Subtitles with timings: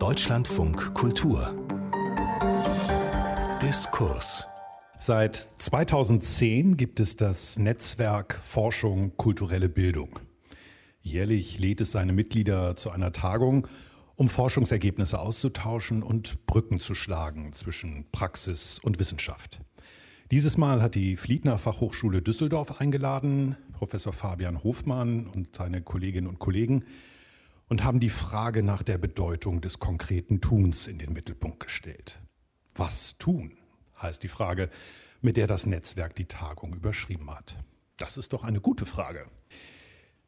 [0.00, 1.54] Deutschlandfunk Kultur
[3.60, 4.46] Diskurs
[4.98, 10.18] Seit 2010 gibt es das Netzwerk Forschung kulturelle Bildung.
[11.02, 13.68] Jährlich lädt es seine Mitglieder zu einer Tagung,
[14.16, 19.60] um Forschungsergebnisse auszutauschen und Brücken zu schlagen zwischen Praxis und Wissenschaft.
[20.30, 26.38] Dieses Mal hat die Fliedner Fachhochschule Düsseldorf eingeladen, Professor Fabian Hofmann und seine Kolleginnen und
[26.38, 26.86] Kollegen,
[27.70, 32.20] und haben die Frage nach der Bedeutung des konkreten Tuns in den Mittelpunkt gestellt.
[32.74, 33.52] Was tun,
[34.02, 34.68] heißt die Frage,
[35.22, 37.56] mit der das Netzwerk die Tagung überschrieben hat.
[37.96, 39.24] Das ist doch eine gute Frage.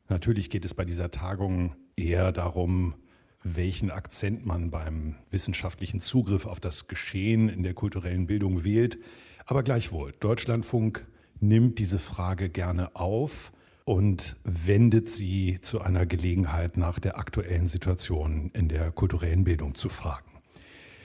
[0.09, 2.95] Natürlich geht es bei dieser Tagung eher darum,
[3.43, 8.99] welchen Akzent man beim wissenschaftlichen Zugriff auf das Geschehen in der kulturellen Bildung wählt.
[9.47, 11.07] Aber gleichwohl, Deutschlandfunk
[11.41, 13.53] nimmt diese Frage gerne auf
[13.85, 19.89] und wendet sie zu einer Gelegenheit nach der aktuellen Situation in der kulturellen Bildung zu
[19.89, 20.31] fragen.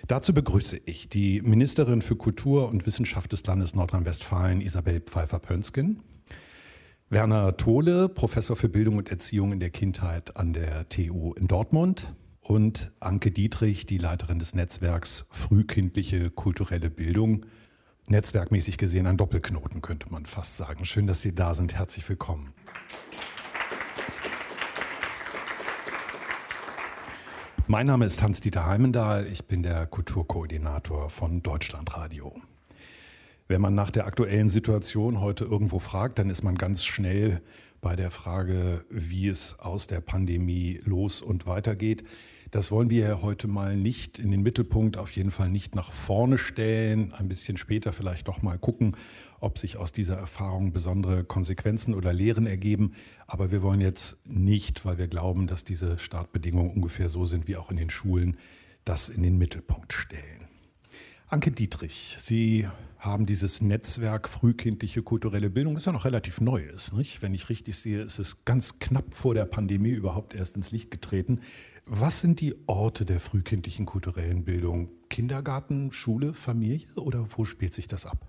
[0.08, 6.02] Dazu begrüße ich die Ministerin für Kultur und Wissenschaft des Landes Nordrhein-Westfalen, Isabel Pfeiffer-Pönsken,
[7.10, 12.14] Werner Tole, Professor für Bildung und Erziehung in der Kindheit an der TU in Dortmund
[12.40, 17.46] und Anke Dietrich, die Leiterin des Netzwerks Frühkindliche kulturelle Bildung
[18.10, 20.86] netzwerkmäßig gesehen ein Doppelknoten, könnte man fast sagen.
[20.86, 21.76] Schön, dass Sie da sind.
[21.76, 22.54] Herzlich willkommen.
[27.70, 29.28] Mein Name ist Hans-Dieter Heimendahl.
[29.28, 32.34] Ich bin der Kulturkoordinator von Deutschlandradio.
[33.50, 37.42] Wenn man nach der aktuellen Situation heute irgendwo fragt, dann ist man ganz schnell
[37.82, 42.06] bei der Frage, wie es aus der Pandemie los und weitergeht.
[42.52, 46.38] Das wollen wir heute mal nicht in den Mittelpunkt, auf jeden Fall nicht nach vorne
[46.38, 48.96] stellen, ein bisschen später vielleicht doch mal gucken,
[49.42, 52.94] ob sich aus dieser Erfahrung besondere Konsequenzen oder Lehren ergeben.
[53.26, 57.58] Aber wir wollen jetzt nicht, weil wir glauben, dass diese Startbedingungen ungefähr so sind wie
[57.58, 58.38] auch in den Schulen,
[58.86, 60.48] das in den Mittelpunkt stellen.
[61.28, 62.66] Anke Dietrich, Sie
[62.98, 66.94] haben dieses Netzwerk frühkindliche kulturelle Bildung, das ja noch relativ neu ist.
[66.94, 67.22] Nicht?
[67.22, 70.90] Wenn ich richtig sehe, ist es ganz knapp vor der Pandemie überhaupt erst ins Licht
[70.90, 71.42] getreten.
[71.90, 74.90] Was sind die Orte der frühkindlichen kulturellen Bildung?
[75.10, 78.28] Kindergarten, Schule, Familie oder wo spielt sich das ab?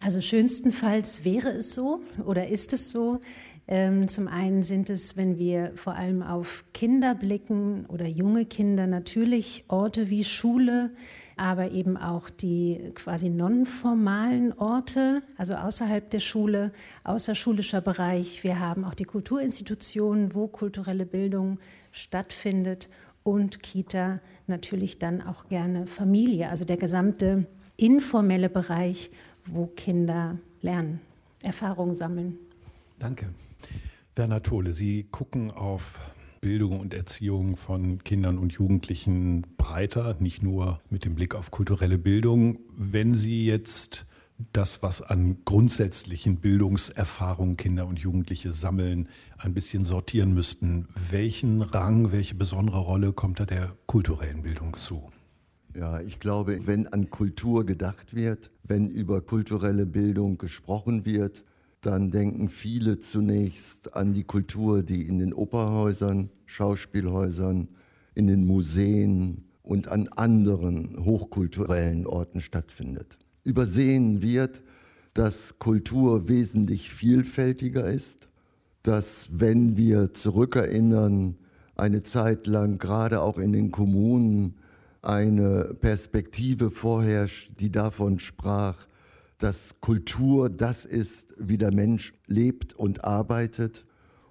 [0.00, 3.20] Also schönstenfalls wäre es so oder ist es so.
[3.68, 8.88] Ähm, zum einen sind es, wenn wir vor allem auf Kinder blicken oder junge Kinder,
[8.88, 10.90] natürlich Orte wie Schule,
[11.36, 16.72] aber eben auch die quasi nonformalen Orte, also außerhalb der Schule,
[17.04, 18.42] außerschulischer Bereich.
[18.42, 21.58] Wir haben auch die Kulturinstitutionen, wo kulturelle Bildung
[21.96, 22.88] stattfindet
[23.22, 27.46] und Kita natürlich dann auch gerne Familie, also der gesamte
[27.76, 29.10] informelle Bereich,
[29.46, 31.00] wo Kinder lernen,
[31.42, 32.38] Erfahrungen sammeln.
[32.98, 33.26] Danke.
[34.14, 36.00] Werner Tole, Sie gucken auf
[36.40, 41.98] Bildung und Erziehung von Kindern und Jugendlichen breiter, nicht nur mit dem Blick auf kulturelle
[41.98, 42.60] Bildung.
[42.76, 44.06] Wenn Sie jetzt
[44.52, 49.08] das, was an grundsätzlichen Bildungserfahrungen Kinder und Jugendliche sammeln,
[49.38, 55.10] ein bisschen sortieren müssten, welchen Rang, welche besondere Rolle kommt da der kulturellen Bildung zu?
[55.74, 61.44] Ja, ich glaube, wenn an Kultur gedacht wird, wenn über kulturelle Bildung gesprochen wird,
[61.82, 67.68] dann denken viele zunächst an die Kultur, die in den Operhäusern, Schauspielhäusern,
[68.14, 73.18] in den Museen und an anderen hochkulturellen Orten stattfindet.
[73.46, 74.62] Übersehen wird,
[75.14, 78.28] dass Kultur wesentlich vielfältiger ist,
[78.82, 81.36] dass wenn wir zurückerinnern,
[81.76, 84.54] eine Zeit lang gerade auch in den Kommunen
[85.02, 88.86] eine Perspektive vorherrscht, die davon sprach,
[89.38, 93.84] dass Kultur das ist, wie der Mensch lebt und arbeitet.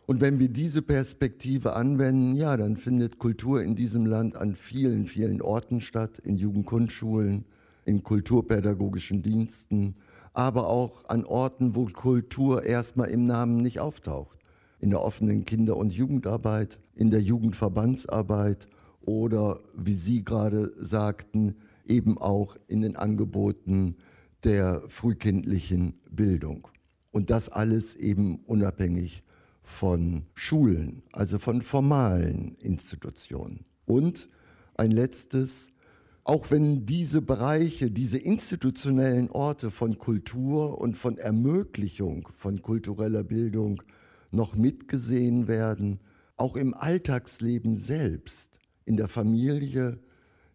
[0.07, 5.05] Und wenn wir diese Perspektive anwenden, ja, dann findet Kultur in diesem Land an vielen,
[5.05, 7.45] vielen Orten statt, in Jugendkundschulen,
[7.85, 9.95] in kulturpädagogischen Diensten,
[10.33, 14.39] aber auch an Orten, wo Kultur erstmal im Namen nicht auftaucht.
[14.79, 18.67] In der offenen Kinder- und Jugendarbeit, in der Jugendverbandsarbeit
[19.01, 21.55] oder, wie Sie gerade sagten,
[21.85, 23.95] eben auch in den Angeboten
[24.43, 26.67] der frühkindlichen Bildung.
[27.11, 29.23] Und das alles eben unabhängig
[29.63, 33.65] von Schulen, also von formalen Institutionen.
[33.85, 34.29] Und
[34.75, 35.69] ein letztes,
[36.25, 43.83] auch wenn diese Bereiche, diese institutionellen Orte von Kultur und von Ermöglichung von kultureller Bildung
[44.31, 45.99] noch mitgesehen werden,
[46.35, 49.99] auch im Alltagsleben selbst, in der Familie,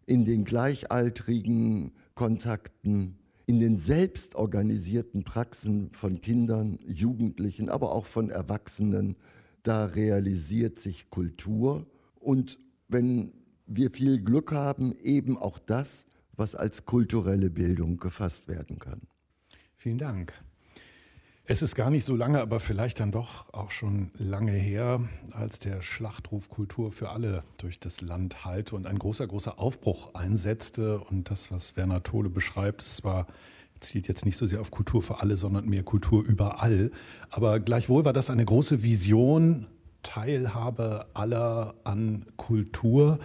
[0.05, 9.15] in den gleichaltrigen Kontakten, in den selbstorganisierten Praxen von Kindern, Jugendlichen, aber auch von Erwachsenen,
[9.63, 11.87] da realisiert sich Kultur.
[12.19, 12.59] Und
[12.89, 13.31] wenn
[13.75, 19.01] wir viel Glück haben, eben auch das, was als kulturelle Bildung gefasst werden kann.
[19.75, 20.33] Vielen Dank.
[21.45, 25.01] Es ist gar nicht so lange, aber vielleicht dann doch auch schon lange her,
[25.31, 30.13] als der Schlachtruf Kultur für alle durch das Land hallte und ein großer, großer Aufbruch
[30.13, 30.99] einsetzte.
[30.99, 33.27] Und das, was Werner Tole beschreibt, es war
[33.81, 36.91] zielt jetzt nicht so sehr auf Kultur für alle, sondern mehr Kultur überall.
[37.29, 39.67] Aber gleichwohl war das eine große Vision,
[40.03, 43.19] Teilhabe aller an Kultur.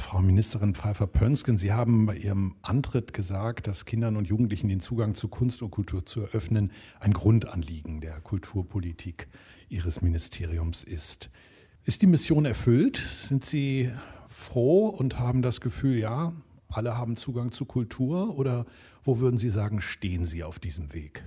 [0.00, 5.14] Frau Ministerin Pfeiffer-Pönsken, Sie haben bei Ihrem Antritt gesagt, dass Kindern und Jugendlichen den Zugang
[5.14, 9.28] zu Kunst und Kultur zu eröffnen ein Grundanliegen der Kulturpolitik
[9.68, 11.30] Ihres Ministeriums ist.
[11.84, 12.96] Ist die Mission erfüllt?
[12.96, 13.90] Sind Sie
[14.26, 16.32] froh und haben das Gefühl, ja,
[16.68, 18.36] alle haben Zugang zu Kultur?
[18.36, 18.64] Oder
[19.04, 21.24] wo würden Sie sagen, stehen Sie auf diesem Weg?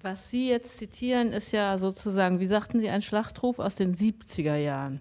[0.00, 4.56] Was Sie jetzt zitieren, ist ja sozusagen, wie sagten Sie, ein Schlachtruf aus den 70er
[4.56, 5.00] Jahren.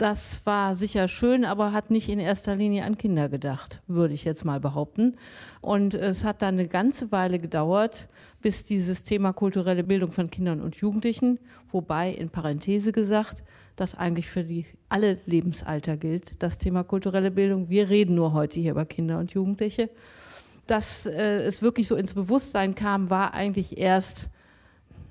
[0.00, 4.24] Das war sicher schön, aber hat nicht in erster Linie an Kinder gedacht, würde ich
[4.24, 5.18] jetzt mal behaupten.
[5.60, 8.08] Und es hat dann eine ganze Weile gedauert,
[8.40, 11.38] bis dieses Thema kulturelle Bildung von Kindern und Jugendlichen,
[11.70, 13.42] wobei in Parenthese gesagt,
[13.76, 17.68] das eigentlich für die alle Lebensalter gilt, das Thema kulturelle Bildung.
[17.68, 19.90] Wir reden nur heute hier über Kinder und Jugendliche.
[20.66, 24.30] Dass äh, es wirklich so ins Bewusstsein kam, war eigentlich erst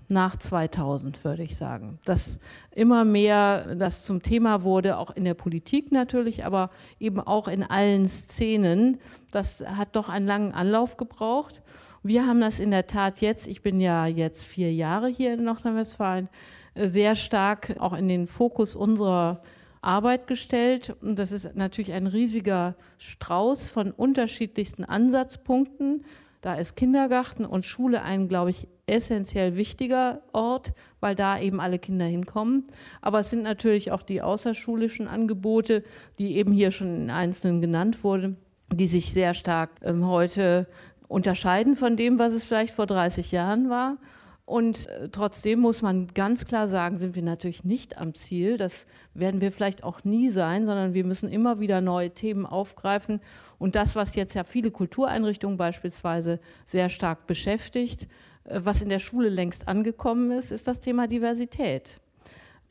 [0.09, 1.99] nach 2000, würde ich sagen.
[2.05, 2.39] Dass
[2.71, 7.63] immer mehr das zum Thema wurde, auch in der Politik natürlich, aber eben auch in
[7.63, 8.97] allen Szenen.
[9.31, 11.61] Das hat doch einen langen Anlauf gebraucht.
[12.01, 15.43] Wir haben das in der Tat jetzt, ich bin ja jetzt vier Jahre hier in
[15.43, 16.29] Nordrhein-Westfalen,
[16.73, 19.41] äh, sehr stark auch in den Fokus unserer
[19.81, 20.95] Arbeit gestellt.
[21.01, 26.05] Und das ist natürlich ein riesiger Strauß von unterschiedlichsten Ansatzpunkten.
[26.41, 31.79] Da ist Kindergarten und Schule ein, glaube ich, essentiell wichtiger Ort, weil da eben alle
[31.79, 32.67] Kinder hinkommen.
[33.01, 35.83] Aber es sind natürlich auch die außerschulischen Angebote,
[36.17, 38.37] die eben hier schon in Einzelnen genannt wurden,
[38.73, 40.67] die sich sehr stark ähm, heute
[41.07, 43.97] unterscheiden von dem, was es vielleicht vor 30 Jahren war.
[44.49, 48.57] Und äh, trotzdem muss man ganz klar sagen, sind wir natürlich nicht am Ziel.
[48.57, 53.21] Das werden wir vielleicht auch nie sein, sondern wir müssen immer wieder neue Themen aufgreifen.
[53.59, 58.07] Und das, was jetzt ja viele Kultureinrichtungen beispielsweise sehr stark beschäftigt,
[58.51, 61.99] was in der Schule längst angekommen ist, ist das Thema Diversität.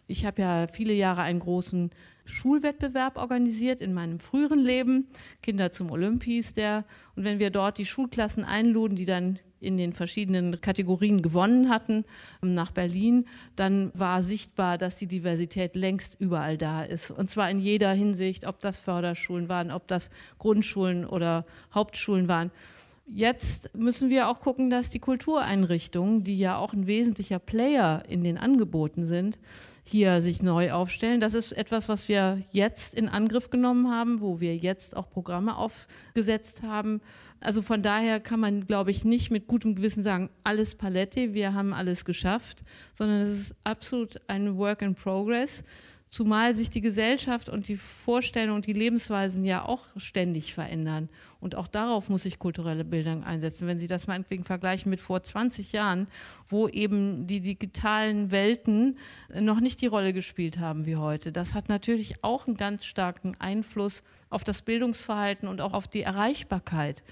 [0.06, 1.90] Ich habe ja viele Jahre einen großen
[2.25, 5.08] Schulwettbewerb organisiert in meinem früheren Leben.
[5.42, 6.84] Kinder zum Olympies der.
[7.16, 12.04] Und wenn wir dort die Schulklassen einluden, die dann in den verschiedenen Kategorien gewonnen hatten
[12.42, 13.26] ähm, nach Berlin,
[13.56, 17.10] dann war sichtbar, dass die Diversität längst überall da ist.
[17.10, 22.50] Und zwar in jeder Hinsicht, ob das Förderschulen waren, ob das Grundschulen oder Hauptschulen waren.
[23.10, 28.22] Jetzt müssen wir auch gucken, dass die Kultureinrichtungen, die ja auch ein wesentlicher Player in
[28.22, 29.38] den Angeboten sind,
[29.82, 31.20] hier sich neu aufstellen.
[31.20, 35.56] Das ist etwas, was wir jetzt in Angriff genommen haben, wo wir jetzt auch Programme
[35.56, 37.00] aufgesetzt haben.
[37.40, 41.55] Also von daher kann man, glaube ich, nicht mit gutem Gewissen sagen, alles Palette, wir
[41.55, 42.62] haben alles geschafft,
[42.93, 45.64] sondern es ist absolut ein Work in Progress.
[46.10, 51.08] Zumal sich die Gesellschaft und die Vorstellungen und die Lebensweisen ja auch ständig verändern.
[51.40, 53.69] Und auch darauf muss sich kulturelle Bildung einsetzen.
[53.69, 56.08] Wenn Sie das meinetwegen vergleichen mit vor 20 Jahren,
[56.49, 58.99] wo eben die digitalen Welten
[59.38, 61.31] noch nicht die Rolle gespielt haben wie heute.
[61.31, 66.02] Das hat natürlich auch einen ganz starken Einfluss auf das Bildungsverhalten und auch auf die
[66.02, 67.05] Erreichbarkeit.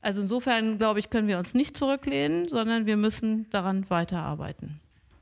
[0.00, 4.80] Also insofern, glaube ich, können wir uns nicht zurücklehnen, sondern wir müssen daran weiterarbeiten.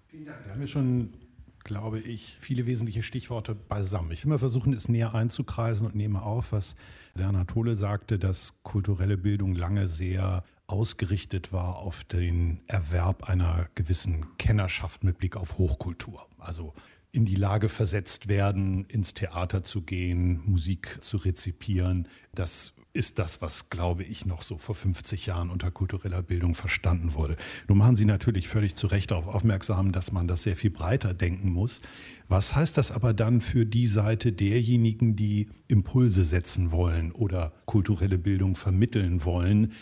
[0.08, 0.38] Vielen Dank.
[0.44, 1.14] Da haben wir schon
[1.64, 4.12] glaube ich, viele wesentliche Stichworte beisammen.
[4.12, 6.74] Ich will mal versuchen, es näher einzukreisen und nehme auf, was
[7.14, 14.36] Werner Tole sagte, dass kulturelle Bildung lange sehr ausgerichtet war auf den Erwerb einer gewissen
[14.38, 16.26] Kennerschaft mit Blick auf Hochkultur.
[16.38, 16.72] Also
[17.12, 22.08] in die Lage versetzt werden, ins Theater zu gehen, Musik zu rezipieren.
[22.34, 27.14] Das ist das, was, glaube ich, noch so vor 50 Jahren unter kultureller Bildung verstanden
[27.14, 27.36] wurde.
[27.68, 31.14] Nun machen Sie natürlich völlig zu Recht darauf aufmerksam, dass man das sehr viel breiter
[31.14, 31.80] denken muss.
[32.28, 38.18] Was heißt das aber dann für die Seite derjenigen, die Impulse setzen wollen oder kulturelle
[38.18, 39.72] Bildung vermitteln wollen?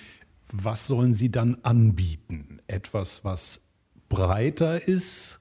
[0.53, 2.61] Was sollen sie dann anbieten?
[2.69, 3.61] Etwas, was
[4.09, 5.41] breiter ist,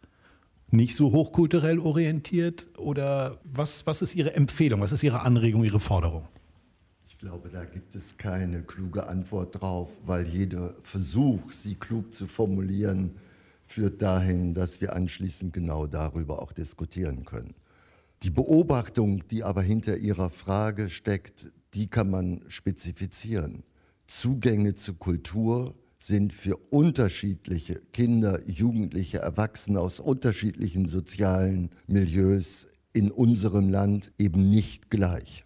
[0.71, 2.67] nicht so hochkulturell orientiert?
[2.77, 4.81] Oder was, was ist Ihre Empfehlung?
[4.81, 6.27] Was ist Ihre Anregung, Ihre Forderung?
[7.21, 12.27] Ich glaube, da gibt es keine kluge Antwort drauf, weil jeder Versuch, sie klug zu
[12.27, 13.11] formulieren,
[13.65, 17.55] führt dahin, dass wir anschließend genau darüber auch diskutieren können.
[18.23, 23.63] Die Beobachtung, die aber hinter Ihrer Frage steckt, die kann man spezifizieren.
[24.07, 33.67] Zugänge zu Kultur sind für unterschiedliche Kinder, Jugendliche, Erwachsene aus unterschiedlichen sozialen Milieus in unserem
[33.67, 35.43] Land eben nicht gleich.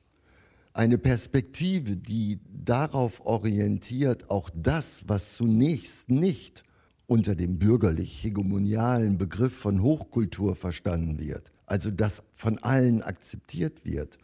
[0.75, 6.63] Eine Perspektive, die darauf orientiert, auch das, was zunächst nicht
[7.05, 14.17] unter dem bürgerlich hegemonialen Begriff von Hochkultur verstanden wird, also das von allen akzeptiert wird,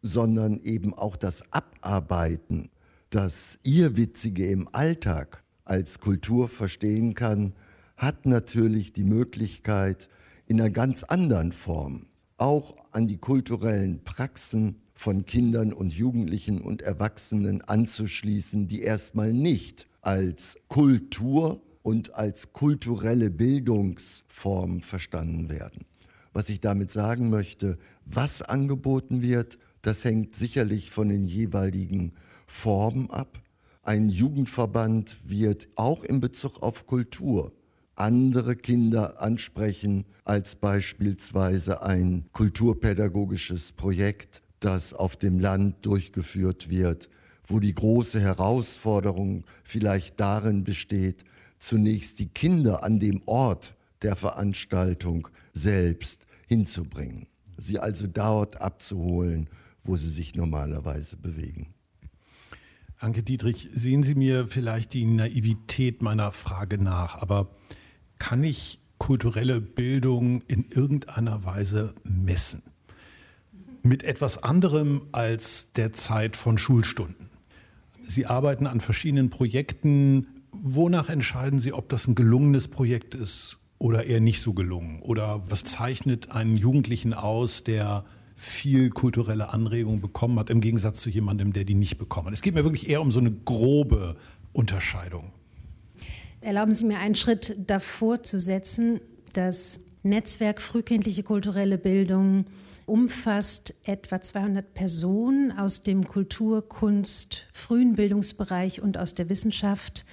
[0.00, 2.70] sondern eben auch das Abarbeiten,
[3.10, 7.52] das Irrwitzige im Alltag als Kultur verstehen kann,
[7.96, 10.08] hat natürlich die Möglichkeit,
[10.46, 16.82] in einer ganz anderen Form auch an die kulturellen Praxen von Kindern und Jugendlichen und
[16.82, 25.84] Erwachsenen anzuschließen, die erstmal nicht als Kultur und als kulturelle Bildungsform verstanden werden.
[26.32, 32.12] Was ich damit sagen möchte, was angeboten wird, das hängt sicherlich von den jeweiligen
[32.46, 33.40] Formen ab.
[33.82, 37.52] Ein Jugendverband wird auch in Bezug auf Kultur
[37.96, 47.08] andere Kinder ansprechen als beispielsweise ein kulturpädagogisches Projekt, das auf dem Land durchgeführt wird,
[47.46, 51.24] wo die große Herausforderung vielleicht darin besteht,
[51.58, 59.48] zunächst die Kinder an dem Ort der Veranstaltung selbst hinzubringen, sie also dort abzuholen,
[59.82, 61.74] wo sie sich normalerweise bewegen.
[62.98, 67.50] Anke Dietrich, sehen Sie mir vielleicht die Naivität meiner Frage nach, aber
[68.18, 72.62] kann ich kulturelle Bildung in irgendeiner Weise messen?
[73.86, 77.30] Mit etwas anderem als der Zeit von Schulstunden.
[78.02, 80.26] Sie arbeiten an verschiedenen Projekten.
[80.50, 85.02] Wonach entscheiden Sie, ob das ein gelungenes Projekt ist oder eher nicht so gelungen?
[85.02, 91.08] Oder was zeichnet einen Jugendlichen aus, der viel kulturelle Anregung bekommen hat, im Gegensatz zu
[91.08, 92.34] jemandem, der die nicht bekommen hat?
[92.34, 94.16] Es geht mir wirklich eher um so eine grobe
[94.52, 95.32] Unterscheidung.
[96.40, 99.00] Erlauben Sie mir einen Schritt davor zu setzen.
[99.32, 102.46] Das Netzwerk Frühkindliche kulturelle Bildung
[102.86, 110.04] umfasst etwa 200 Personen aus dem Kultur-, Kunst-, frühen Bildungsbereich und aus der Wissenschaft.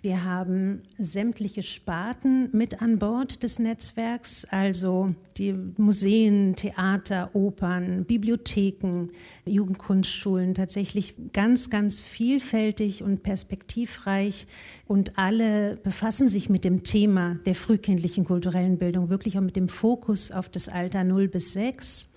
[0.00, 9.10] Wir haben sämtliche Sparten mit an Bord des Netzwerks, also die Museen, Theater, Opern, Bibliotheken,
[9.44, 14.48] Jugendkunstschulen, tatsächlich ganz, ganz vielfältig und perspektivreich.
[14.88, 19.68] Und alle befassen sich mit dem Thema der frühkindlichen kulturellen Bildung, wirklich auch mit dem
[19.68, 22.08] Fokus auf das Alter 0 bis 6.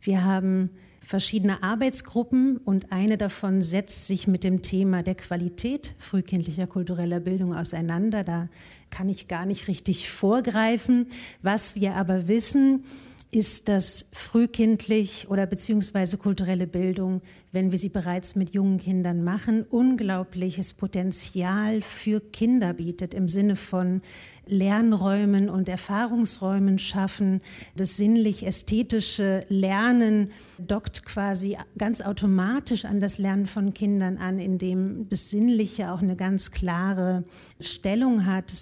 [0.00, 6.66] Wir haben verschiedene Arbeitsgruppen und eine davon setzt sich mit dem Thema der Qualität frühkindlicher
[6.66, 8.24] kultureller Bildung auseinander.
[8.24, 8.48] Da
[8.90, 11.06] kann ich gar nicht richtig vorgreifen.
[11.40, 12.84] Was wir aber wissen,
[13.30, 17.20] ist, dass frühkindlich oder beziehungsweise kulturelle Bildung,
[17.52, 23.56] wenn wir sie bereits mit jungen Kindern machen, unglaubliches Potenzial für Kinder bietet im Sinne
[23.56, 24.00] von
[24.48, 27.40] Lernräumen und Erfahrungsräumen schaffen.
[27.76, 35.30] Das sinnlich-ästhetische Lernen dockt quasi ganz automatisch an das Lernen von Kindern an, indem das
[35.30, 37.24] Sinnliche auch eine ganz klare
[37.60, 38.52] Stellung hat.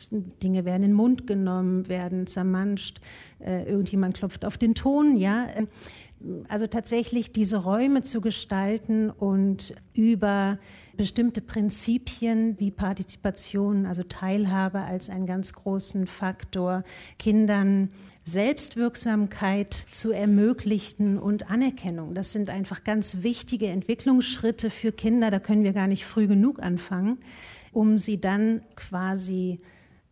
[0.43, 3.01] Dinge werden in den Mund genommen, werden zermanscht,
[3.39, 5.47] äh, irgendjemand klopft auf den Ton, ja
[6.49, 10.59] also tatsächlich diese Räume zu gestalten und über
[10.97, 16.85] bestimmte Prinzipien wie Partizipation, also Teilhabe als einen ganz großen Faktor,
[17.19, 17.91] Kindern
[18.25, 22.15] Selbstwirksamkeit zu ermöglichen und Anerkennung.
[22.15, 25.31] Das sind einfach ganz wichtige Entwicklungsschritte für Kinder.
[25.31, 27.19] Da können wir gar nicht früh genug anfangen,
[27.71, 29.61] um sie dann quasi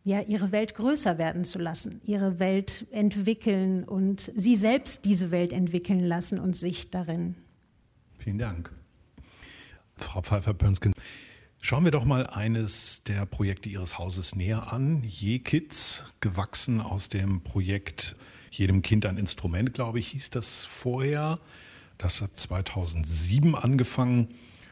[0.05, 5.53] ja, ihre Welt größer werden zu lassen, ihre Welt entwickeln und sie selbst diese Welt
[5.53, 7.35] entwickeln lassen und sich darin.
[8.19, 8.71] Vielen Dank.
[9.97, 10.93] Frau Pfeiffer-Pönsken,
[11.61, 15.03] schauen wir doch mal eines der Projekte Ihres Hauses näher an.
[15.05, 18.17] Je Kids, gewachsen aus dem Projekt
[18.57, 21.41] Jedem Kind ein Instrument, glaube ich, hieß das vorher.
[21.99, 24.29] Das hat 2007 angefangen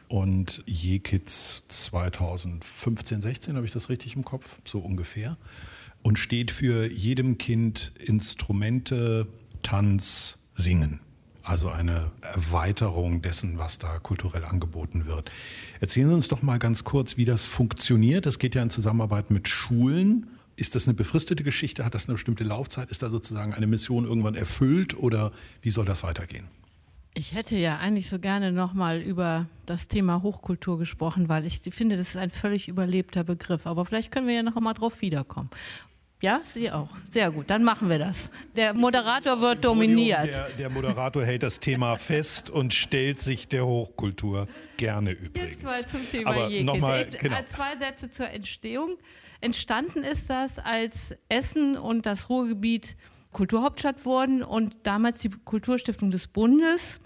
[0.07, 5.37] und Je-Kids 2015, 16, habe ich das richtig im Kopf, so ungefähr.
[6.01, 9.27] Und steht für jedem Kind Instrumente,
[9.63, 11.01] Tanz, Singen.
[11.43, 15.29] Also eine Erweiterung dessen, was da kulturell angeboten wird.
[15.81, 18.25] Erzählen Sie uns doch mal ganz kurz, wie das funktioniert.
[18.25, 20.27] Das geht ja in Zusammenarbeit mit Schulen.
[20.55, 21.83] Ist das eine befristete Geschichte?
[21.83, 22.89] Hat das eine bestimmte Laufzeit?
[22.89, 26.47] Ist da sozusagen eine Mission irgendwann erfüllt oder wie soll das weitergehen?
[27.15, 31.97] Ich hätte ja eigentlich so gerne nochmal über das Thema Hochkultur gesprochen, weil ich finde,
[31.97, 33.67] das ist ein völlig überlebter Begriff.
[33.67, 35.49] Aber vielleicht können wir ja noch einmal drauf wiederkommen.
[36.23, 36.87] Ja, Sie auch.
[37.09, 38.29] Sehr gut, dann machen wir das.
[38.55, 40.33] Der Moderator wird dominiert.
[40.33, 45.55] Der, der, Moderator hält das Thema fest und stellt sich der Hochkultur gerne übrigens.
[45.55, 47.35] Jetzt mal zum Thema Aber noch mal, genau.
[47.49, 48.95] Zwei Sätze zur Entstehung.
[49.41, 52.95] Entstanden ist das, als Essen und das Ruhrgebiet
[53.33, 57.01] Kulturhauptstadt wurden und damals die Kulturstiftung des Bundes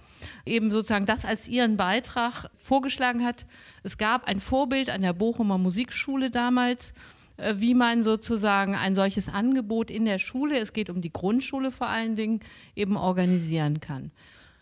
[0.46, 3.48] eben sozusagen das als ihren Beitrag vorgeschlagen hat.
[3.82, 7.17] Es gab ein Vorbild an der Bochumer Musikschule damals, äh,
[7.56, 11.88] wie man sozusagen ein solches Angebot in der Schule, es geht um die Grundschule vor
[11.88, 12.40] allen Dingen,
[12.76, 14.12] eben organisieren kann.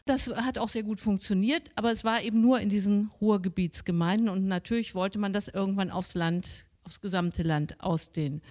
[0.05, 4.46] Das hat auch sehr gut funktioniert, aber es war eben nur in diesen Ruhrgebietsgemeinden und
[4.46, 8.41] natürlich wollte man das irgendwann aufs Land, aufs gesamte Land ausdehnen.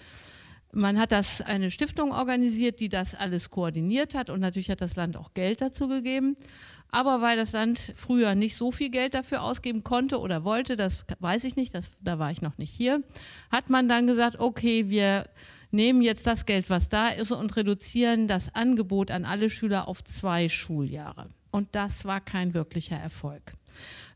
[0.72, 4.96] Man hat das eine Stiftung organisiert, die das alles koordiniert hat und natürlich hat das
[4.96, 6.36] Land auch Geld dazu gegeben.
[6.94, 11.04] Aber weil das Land früher nicht so viel Geld dafür ausgeben konnte oder wollte, das
[11.18, 13.02] weiß ich nicht, das, da war ich noch nicht hier,
[13.50, 15.28] hat man dann gesagt, okay, wir
[15.72, 20.04] nehmen jetzt das Geld, was da ist und reduzieren das Angebot an alle Schüler auf
[20.04, 21.26] zwei Schuljahre.
[21.50, 23.54] Und das war kein wirklicher Erfolg.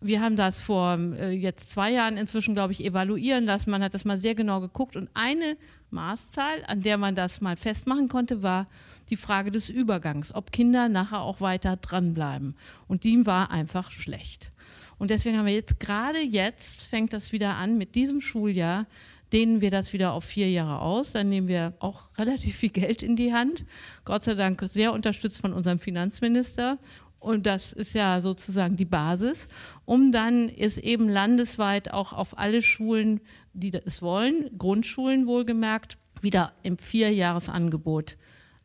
[0.00, 3.72] Wir haben das vor äh, jetzt zwei Jahren inzwischen, glaube ich, evaluieren lassen.
[3.72, 4.94] Man hat das mal sehr genau geguckt.
[4.94, 5.56] Und eine
[5.90, 8.68] Maßzahl, an der man das mal festmachen konnte, war
[9.10, 12.56] die Frage des Übergangs, ob Kinder nachher auch weiter dranbleiben.
[12.86, 14.50] Und die war einfach schlecht.
[14.98, 18.86] Und deswegen haben wir jetzt, gerade jetzt fängt das wieder an mit diesem Schuljahr,
[19.32, 21.12] dehnen wir das wieder auf vier Jahre aus.
[21.12, 23.64] Dann nehmen wir auch relativ viel Geld in die Hand.
[24.04, 26.78] Gott sei Dank sehr unterstützt von unserem Finanzminister.
[27.20, 29.48] Und das ist ja sozusagen die Basis,
[29.84, 33.20] um dann es eben landesweit auch auf alle Schulen,
[33.54, 38.16] die es wollen, Grundschulen wohlgemerkt, wieder im Vierjahresangebot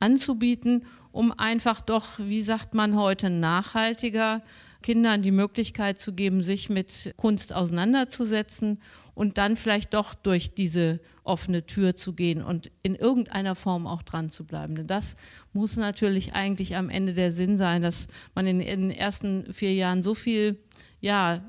[0.03, 4.41] anzubieten, um einfach doch, wie sagt man heute, nachhaltiger
[4.81, 8.81] Kindern die Möglichkeit zu geben, sich mit Kunst auseinanderzusetzen
[9.15, 14.03] und dann vielleicht doch durch diese offene Tür zu gehen und in irgendeiner Form auch
[14.03, 14.75] dran zu bleiben.
[14.75, 15.15] Denn das
[15.53, 19.73] muss natürlich eigentlich am Ende der Sinn sein, dass man in, in den ersten vier
[19.73, 20.59] Jahren so viel
[21.03, 21.41] ja,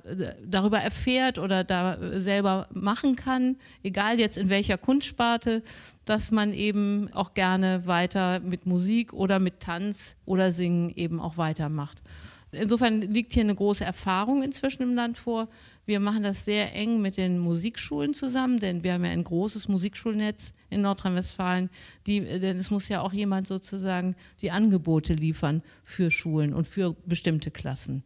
[0.44, 5.62] darüber erfährt oder da selber machen kann, egal jetzt in welcher Kunstsparte,
[6.04, 11.36] dass man eben auch gerne weiter mit Musik oder mit Tanz oder Singen eben auch
[11.36, 12.02] weitermacht.
[12.50, 15.46] Insofern liegt hier eine große Erfahrung inzwischen im Land vor.
[15.86, 19.68] Wir machen das sehr eng mit den Musikschulen zusammen, denn wir haben ja ein großes
[19.68, 21.70] Musikschulnetz in Nordrhein-Westfalen.
[22.08, 27.52] denn es muss ja auch jemand sozusagen die Angebote liefern für Schulen und für bestimmte
[27.52, 28.02] Klassen.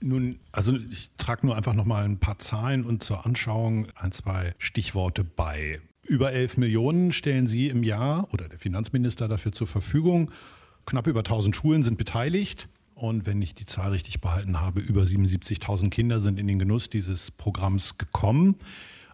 [0.00, 4.54] Nun, also ich trage nur einfach nochmal ein paar Zahlen und zur Anschauung ein, zwei
[4.58, 5.80] Stichworte bei.
[6.02, 10.30] Über 11 Millionen stellen Sie im Jahr oder der Finanzminister dafür zur Verfügung.
[10.84, 12.68] Knapp über 1000 Schulen sind beteiligt.
[12.94, 16.90] Und wenn ich die Zahl richtig behalten habe, über 77.000 Kinder sind in den Genuss
[16.90, 18.56] dieses Programms gekommen.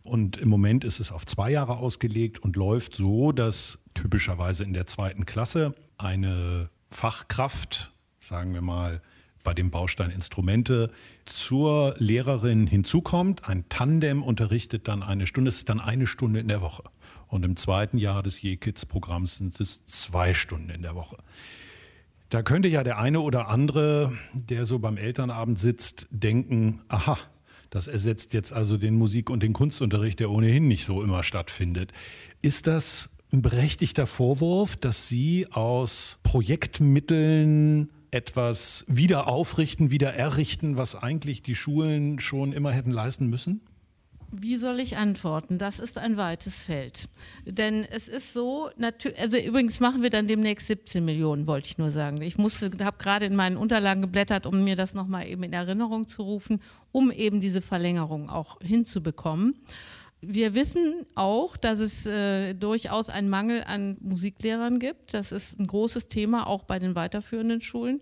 [0.02, 4.72] Und im Moment ist es auf zwei Jahre ausgelegt und läuft so, dass typischerweise in
[4.72, 9.02] der zweiten Klasse eine Fachkraft, sagen wir mal,
[9.46, 10.90] bei dem Baustein Instrumente
[11.24, 13.48] zur Lehrerin hinzukommt.
[13.48, 15.50] Ein Tandem unterrichtet dann eine Stunde.
[15.50, 16.82] Es ist dann eine Stunde in der Woche.
[17.28, 21.16] Und im zweiten Jahr des Je-Kids-Programms sind es zwei Stunden in der Woche.
[22.28, 27.16] Da könnte ja der eine oder andere, der so beim Elternabend sitzt, denken, aha,
[27.70, 31.92] das ersetzt jetzt also den Musik- und den Kunstunterricht, der ohnehin nicht so immer stattfindet.
[32.42, 40.94] Ist das ein berechtigter Vorwurf, dass Sie aus Projektmitteln etwas wieder aufrichten, wieder errichten, was
[40.94, 43.60] eigentlich die Schulen schon immer hätten leisten müssen?
[44.32, 45.56] Wie soll ich antworten?
[45.56, 47.08] Das ist ein weites Feld.
[47.44, 48.70] Denn es ist so,
[49.18, 52.20] also übrigens machen wir dann demnächst 17 Millionen, wollte ich nur sagen.
[52.22, 56.22] Ich habe gerade in meinen Unterlagen geblättert, um mir das nochmal eben in Erinnerung zu
[56.22, 59.54] rufen, um eben diese Verlängerung auch hinzubekommen.
[60.28, 65.14] Wir wissen auch, dass es äh, durchaus einen Mangel an Musiklehrern gibt.
[65.14, 68.00] Das ist ein großes Thema auch bei den weiterführenden Schulen.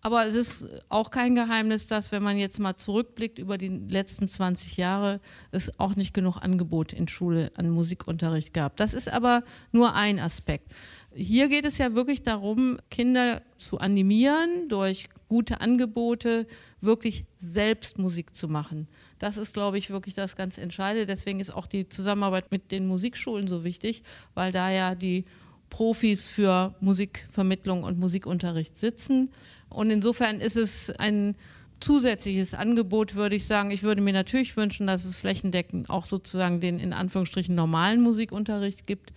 [0.00, 4.28] Aber es ist auch kein Geheimnis, dass, wenn man jetzt mal zurückblickt über die letzten
[4.28, 8.76] 20 Jahre, es auch nicht genug Angebot in Schule an Musikunterricht gab.
[8.76, 9.42] Das ist aber
[9.72, 10.70] nur ein Aspekt.
[11.12, 16.46] Hier geht es ja wirklich darum, Kinder zu animieren, durch gute Angebote
[16.80, 18.86] wirklich selbst Musik zu machen.
[19.18, 21.06] Das ist, glaube ich, wirklich das ganz Entscheidende.
[21.06, 24.02] Deswegen ist auch die Zusammenarbeit mit den Musikschulen so wichtig,
[24.34, 25.24] weil da ja die
[25.70, 29.30] Profis für Musikvermittlung und Musikunterricht sitzen.
[29.68, 31.36] Und insofern ist es ein
[31.80, 33.70] zusätzliches Angebot, würde ich sagen.
[33.70, 38.86] Ich würde mir natürlich wünschen, dass es flächendeckend auch sozusagen den in Anführungsstrichen normalen Musikunterricht
[38.86, 39.12] gibt.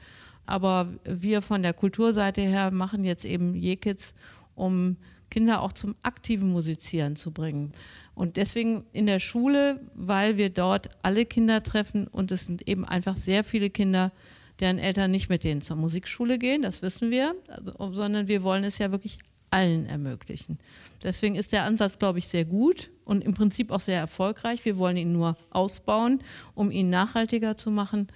[0.45, 4.13] Aber wir von der Kulturseite her machen jetzt eben Jekits,
[4.55, 4.97] um
[5.31, 7.71] Kinder auch zum aktiven Musizieren zu bringen.
[8.13, 12.85] Und deswegen in der Schule, weil wir dort alle Kinder treffen und es sind eben
[12.85, 14.11] einfach sehr viele Kinder,
[14.59, 18.63] deren Eltern nicht mit denen zur Musikschule gehen, das wissen wir, also, sondern wir wollen
[18.63, 19.17] es ja wirklich
[19.49, 20.59] allen ermöglichen.
[21.03, 24.63] Deswegen ist der Ansatz, glaube ich, sehr gut und im Prinzip auch sehr erfolgreich.
[24.65, 26.21] Wir wollen ihn nur ausbauen,
[26.53, 28.07] um ihn nachhaltiger zu machen.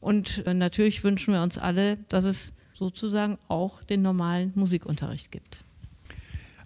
[0.00, 5.63] Und äh, natürlich wünschen wir uns alle, dass es sozusagen auch den normalen Musikunterricht gibt.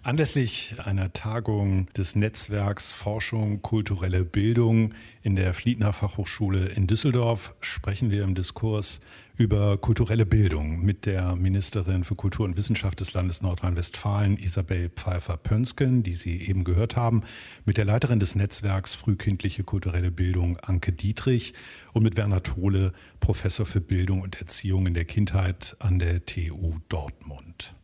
[0.01, 8.09] Anlässlich einer Tagung des Netzwerks Forschung kulturelle Bildung in der Fliedner Fachhochschule in Düsseldorf sprechen
[8.09, 9.01] wir im Diskurs
[9.35, 16.01] über kulturelle Bildung mit der Ministerin für Kultur und Wissenschaft des Landes Nordrhein-Westfalen, Isabel Pfeiffer-Pönsken,
[16.01, 17.23] die Sie eben gehört haben,
[17.65, 21.53] mit der Leiterin des Netzwerks Frühkindliche kulturelle Bildung, Anke Dietrich,
[21.91, 26.79] und mit Werner Tole, Professor für Bildung und Erziehung in der Kindheit an der TU
[26.87, 27.75] Dortmund.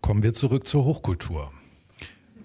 [0.00, 1.52] Kommen wir zurück zur Hochkultur.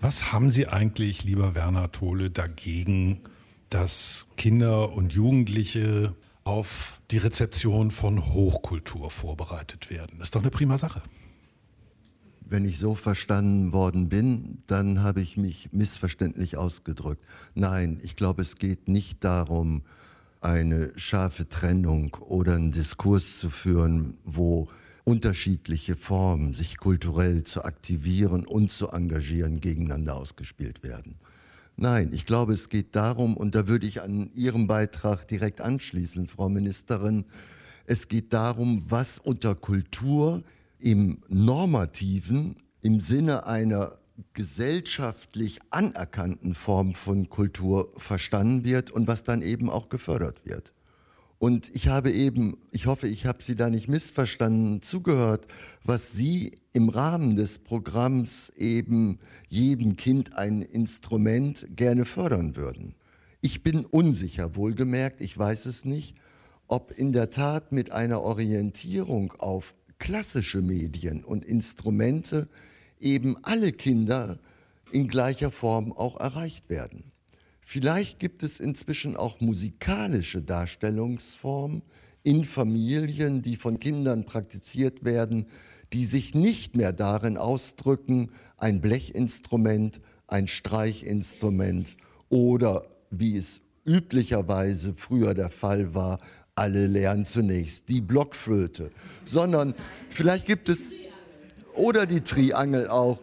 [0.01, 3.21] Was haben Sie eigentlich, lieber Werner Tole, dagegen,
[3.69, 10.17] dass Kinder und Jugendliche auf die Rezeption von Hochkultur vorbereitet werden.
[10.19, 11.01] Das ist doch eine prima Sache.
[12.41, 17.23] Wenn ich so verstanden worden bin, dann habe ich mich missverständlich ausgedrückt.
[17.55, 19.83] Nein, ich glaube, es geht nicht darum,
[20.41, 24.67] eine scharfe Trennung oder einen Diskurs zu führen, wo
[25.03, 31.15] unterschiedliche Formen, sich kulturell zu aktivieren und zu engagieren, gegeneinander ausgespielt werden.
[31.75, 36.27] Nein, ich glaube, es geht darum, und da würde ich an Ihrem Beitrag direkt anschließen,
[36.27, 37.25] Frau Ministerin,
[37.85, 40.43] es geht darum, was unter Kultur
[40.79, 43.97] im normativen, im Sinne einer
[44.33, 50.71] gesellschaftlich anerkannten Form von Kultur verstanden wird und was dann eben auch gefördert wird.
[51.43, 55.45] Und ich habe eben, ich hoffe, ich habe Sie da nicht missverstanden, zugehört,
[55.83, 62.95] was Sie im Rahmen des Programms eben jedem Kind ein Instrument gerne fördern würden.
[63.41, 66.15] Ich bin unsicher, wohlgemerkt, ich weiß es nicht,
[66.67, 72.47] ob in der Tat mit einer Orientierung auf klassische Medien und Instrumente
[73.01, 74.39] eben alle Kinder
[74.93, 77.12] in gleicher Form auch erreicht werden.
[77.63, 81.81] Vielleicht gibt es inzwischen auch musikalische Darstellungsformen
[82.23, 85.47] in Familien, die von Kindern praktiziert werden,
[85.93, 91.97] die sich nicht mehr darin ausdrücken, ein Blechinstrument, ein Streichinstrument
[92.29, 96.19] oder, wie es üblicherweise früher der Fall war,
[96.55, 98.91] alle lernen zunächst die Blockflöte,
[99.25, 99.73] sondern
[100.09, 100.93] vielleicht gibt es
[101.75, 103.21] oder die Triangel auch.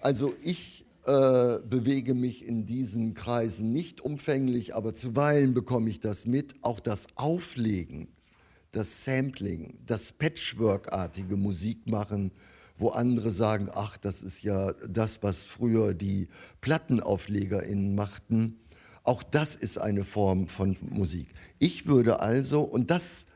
[0.00, 6.26] Also ich äh, bewege mich in diesen Kreisen nicht umfänglich, aber zuweilen bekomme ich das
[6.26, 6.54] mit.
[6.62, 8.08] Auch das Auflegen,
[8.72, 12.32] das Sampling, das Patchwork-artige Musikmachen,
[12.76, 16.28] wo andere sagen, ach, das ist ja das, was früher die
[16.60, 18.60] PlattenauflegerInnen machten.
[19.02, 21.28] Auch das ist eine Form von Musik.
[21.58, 23.26] Ich würde also, und das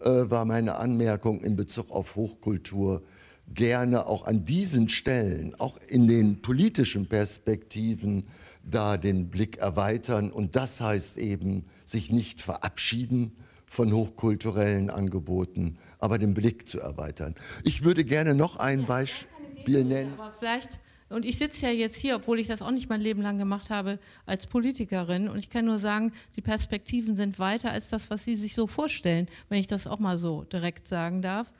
[0.00, 3.02] äh, war meine Anmerkung in Bezug auf Hochkultur,
[3.52, 8.24] gerne auch an diesen Stellen, auch in den politischen Perspektiven,
[8.64, 10.30] da den Blick erweitern.
[10.30, 13.32] Und das heißt eben, sich nicht verabschieden
[13.66, 17.34] von hochkulturellen Angeboten, aber den Blick zu erweitern.
[17.64, 20.14] Ich würde gerne noch ein Beispiel nennen.
[20.18, 20.80] Aber vielleicht
[21.10, 23.70] und ich sitze ja jetzt hier, obwohl ich das auch nicht mein Leben lang gemacht
[23.70, 25.28] habe, als Politikerin.
[25.28, 28.66] Und ich kann nur sagen, die Perspektiven sind weiter als das, was Sie sich so
[28.66, 31.52] vorstellen, wenn ich das auch mal so direkt sagen darf.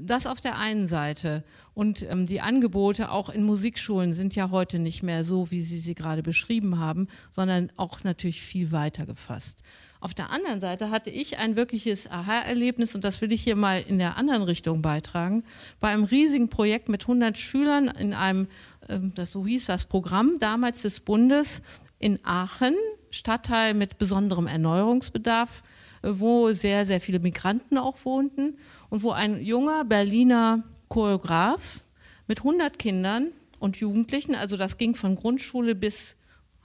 [0.00, 1.44] Das auf der einen Seite.
[1.72, 5.78] Und ähm, die Angebote auch in Musikschulen sind ja heute nicht mehr so, wie Sie
[5.78, 9.62] sie gerade beschrieben haben, sondern auch natürlich viel weiter gefasst.
[10.00, 13.80] Auf der anderen Seite hatte ich ein wirkliches Aha-Erlebnis und das will ich hier mal
[13.80, 15.44] in der anderen Richtung beitragen.
[15.80, 18.48] Bei einem riesigen Projekt mit 100 Schülern in einem,
[18.90, 21.62] ähm, das so hieß das Programm damals des Bundes
[21.98, 22.74] in Aachen,
[23.14, 25.62] Stadtteil mit besonderem Erneuerungsbedarf,
[26.02, 28.58] äh, wo sehr, sehr viele Migranten auch wohnten
[28.90, 31.80] und wo ein junger Berliner Choreograf
[32.26, 36.16] mit 100 Kindern und Jugendlichen, also das ging von Grundschule bis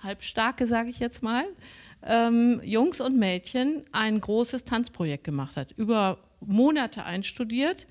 [0.03, 1.45] Halbstarke, sage ich jetzt mal,
[2.05, 7.87] ähm, Jungs und Mädchen ein großes Tanzprojekt gemacht hat, über Monate einstudiert.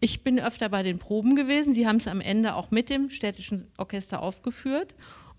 [0.00, 1.74] Ich bin öfter bei den Proben gewesen.
[1.74, 4.94] Sie haben es am Ende auch mit dem städtischen Orchester aufgeführt.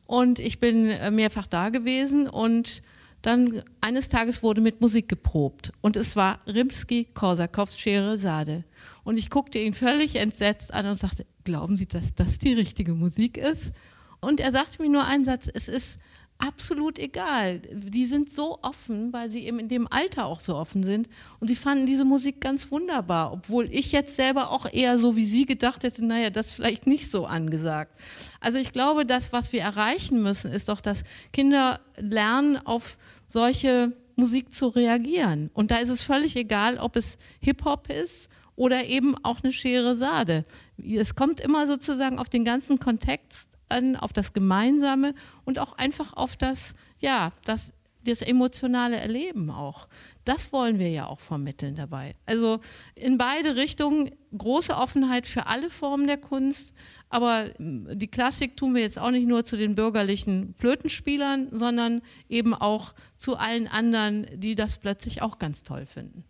[0.06, 2.82] Und ich bin äh, mehrfach da gewesen und
[3.22, 8.66] dann eines Tages wurde mit Musik geprobt und es war Rimsky-Korsakows Scheherazade.
[9.06, 12.94] Und ich guckte ihn völlig entsetzt an und sagte, glauben Sie, dass das die richtige
[12.94, 13.74] Musik ist?
[14.20, 16.00] Und er sagte mir nur einen Satz, es ist
[16.46, 17.60] absolut egal.
[17.60, 21.08] Die sind so offen, weil sie eben in dem Alter auch so offen sind.
[21.40, 25.26] Und sie fanden diese Musik ganz wunderbar, obwohl ich jetzt selber auch eher so wie
[25.26, 27.98] sie gedacht hätte, naja, das vielleicht nicht so angesagt.
[28.42, 33.94] Also ich glaube, das, was wir erreichen müssen, ist doch, dass Kinder lernen, auf solche
[34.16, 35.50] Musik zu reagieren.
[35.54, 39.96] Und da ist es völlig egal, ob es Hip-Hop ist oder eben auch eine Schere
[39.96, 40.46] Sade.
[40.78, 46.14] Es kommt immer sozusagen auf den ganzen Kontext an, auf das Gemeinsame und auch einfach
[46.14, 49.88] auf das, ja, das das emotionale Erleben auch.
[50.26, 52.16] Das wollen wir ja auch vermitteln dabei.
[52.26, 52.60] Also
[52.96, 56.74] in beide Richtungen große Offenheit für alle Formen der Kunst,
[57.10, 62.02] aber hm, die Klassik tun wir jetzt auch nicht nur zu den bürgerlichen Flötenspielern, sondern
[62.30, 66.24] eben auch zu allen anderen, die das plötzlich auch ganz toll finden.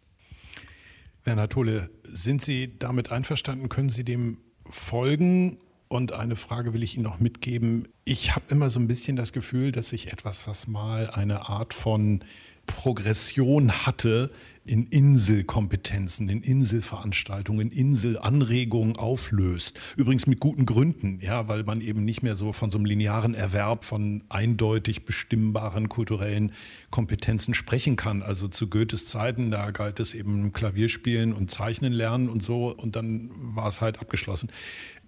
[1.23, 3.69] Werner Tolle, sind Sie damit einverstanden?
[3.69, 5.57] Können Sie dem folgen?
[5.93, 7.87] Und eine Frage will ich Ihnen noch mitgeben.
[8.03, 11.75] Ich habe immer so ein bisschen das Gefühl, dass sich etwas, was mal eine Art
[11.75, 12.23] von
[12.65, 14.31] Progression hatte,
[14.65, 19.77] in Inselkompetenzen, in Inselveranstaltungen, in Inselanregungen auflöst.
[19.97, 23.35] Übrigens mit guten Gründen, ja, weil man eben nicht mehr so von so einem linearen
[23.35, 26.53] Erwerb von eindeutig bestimmbaren kulturellen
[26.91, 28.23] Kompetenzen sprechen kann.
[28.23, 32.95] Also zu Goethes Zeiten, da galt es eben Klavierspielen und Zeichnen lernen und so und
[32.95, 34.49] dann war es halt abgeschlossen.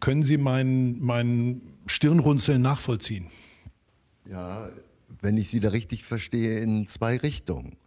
[0.06, 3.26] Können Sie mein, mein Stirnrunzeln nachvollziehen?
[4.30, 4.70] Ja,
[5.20, 7.78] wenn ich Sie da richtig verstehe, in zwei Richtungen.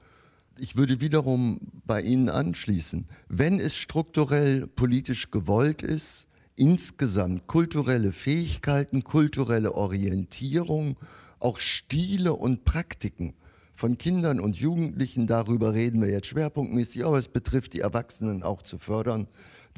[0.58, 3.06] Ich würde wiederum bei Ihnen anschließen.
[3.28, 6.26] Wenn es strukturell politisch gewollt ist,
[6.56, 10.96] insgesamt kulturelle Fähigkeiten, kulturelle Orientierung,
[11.38, 13.34] auch Stile und Praktiken
[13.74, 18.62] von Kindern und Jugendlichen, darüber reden wir jetzt schwerpunktmäßig, aber es betrifft die Erwachsenen auch
[18.62, 19.28] zu fördern,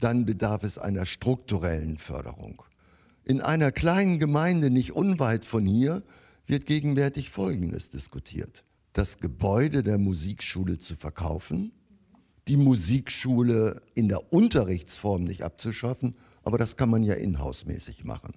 [0.01, 2.63] dann bedarf es einer strukturellen Förderung.
[3.25, 6.03] In einer kleinen Gemeinde nicht unweit von hier
[6.47, 11.73] wird gegenwärtig Folgendes diskutiert das Gebäude der Musikschule zu verkaufen,
[12.49, 18.35] die Musikschule in der Unterrichtsform nicht abzuschaffen, aber das kann man ja inhausmäßig machen.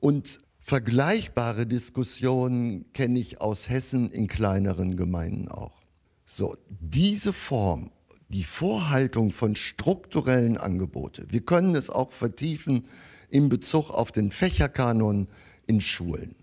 [0.00, 5.82] Und vergleichbare Diskussionen kenne ich aus Hessen in kleineren Gemeinden auch.
[6.26, 7.90] So, diese Form,
[8.28, 12.86] die Vorhaltung von strukturellen Angebote, wir können es auch vertiefen
[13.28, 15.28] in Bezug auf den Fächerkanon
[15.66, 16.34] in Schulen.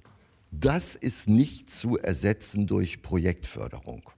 [0.51, 4.09] Das ist nicht zu ersetzen durch Projektförderung.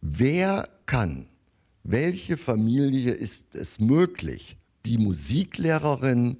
[0.00, 1.26] Wer kann,
[1.84, 6.38] welche Familie ist es möglich, die Musiklehrerin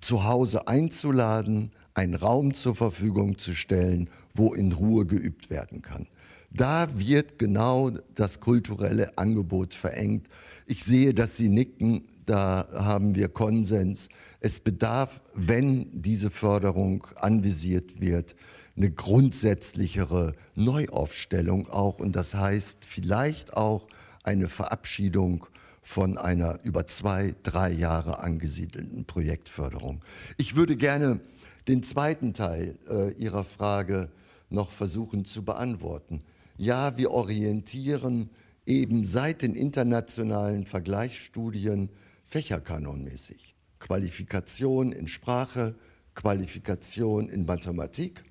[0.00, 6.06] zu Hause einzuladen, einen Raum zur Verfügung zu stellen, wo in Ruhe geübt werden kann?
[6.50, 10.28] Da wird genau das kulturelle Angebot verengt.
[10.66, 14.08] Ich sehe, dass Sie nicken, da haben wir Konsens.
[14.40, 18.34] Es bedarf, wenn diese Förderung anvisiert wird,
[18.76, 21.98] eine grundsätzlichere Neuaufstellung auch.
[21.98, 23.86] Und das heißt vielleicht auch
[24.22, 25.46] eine Verabschiedung
[25.82, 30.02] von einer über zwei, drei Jahre angesiedelten Projektförderung.
[30.36, 31.20] Ich würde gerne
[31.66, 34.10] den zweiten Teil äh, Ihrer Frage
[34.50, 36.20] noch versuchen zu beantworten.
[36.58, 38.28] Ja, wir orientieren
[38.66, 41.88] eben seit den internationalen Vergleichsstudien
[42.26, 43.54] fächerkanonmäßig.
[43.78, 45.74] Qualifikation in Sprache,
[46.14, 48.24] Qualifikation in Mathematik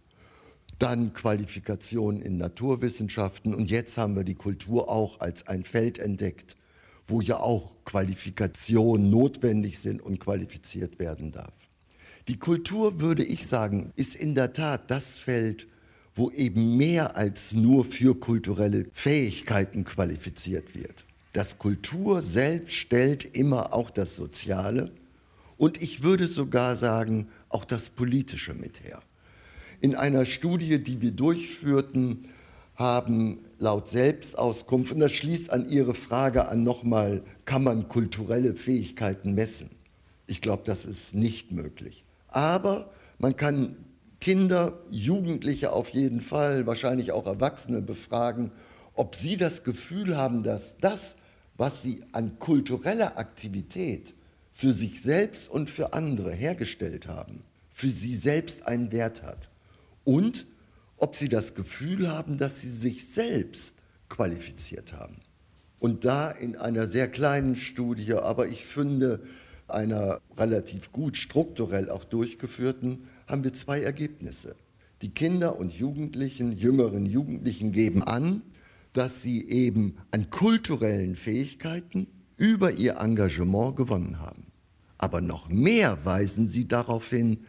[0.80, 6.56] dann Qualifikation in Naturwissenschaften und jetzt haben wir die Kultur auch als ein Feld entdeckt,
[7.08, 11.70] wo ja auch Qualifikationen notwendig sind und qualifiziert werden darf.
[12.28, 15.68] Die Kultur, würde ich sagen, ist in der Tat das Feld,
[16.18, 21.06] wo eben mehr als nur für kulturelle Fähigkeiten qualifiziert wird.
[21.34, 24.92] Das Kultur selbst stellt immer auch das Soziale
[25.58, 29.02] und ich würde sogar sagen, auch das Politische mit her.
[29.80, 32.22] In einer Studie, die wir durchführten,
[32.76, 39.34] haben laut Selbstauskunft, und das schließt an Ihre Frage an nochmal, kann man kulturelle Fähigkeiten
[39.34, 39.70] messen?
[40.28, 42.04] Ich glaube, das ist nicht möglich.
[42.28, 43.78] Aber man kann
[44.20, 48.52] Kinder, Jugendliche auf jeden Fall, wahrscheinlich auch Erwachsene befragen,
[48.94, 51.16] ob sie das Gefühl haben, dass das,
[51.56, 54.14] was sie an kultureller Aktivität
[54.54, 59.50] für sich selbst und für andere hergestellt haben, für sie selbst einen Wert hat
[60.04, 60.48] und
[60.98, 63.76] ob sie das Gefühl haben, dass sie sich selbst
[64.10, 65.18] qualifiziert haben.
[65.80, 69.22] Und da in einer sehr kleinen Studie, aber ich finde
[69.68, 74.56] einer relativ gut strukturell auch durchgeführten, haben wir zwei Ergebnisse.
[75.02, 78.42] Die Kinder und Jugendlichen, jüngeren Jugendlichen geben an,
[78.94, 84.48] dass sie eben an kulturellen Fähigkeiten über ihr Engagement gewonnen haben.
[84.98, 87.40] Aber noch mehr weisen sie darauf hin,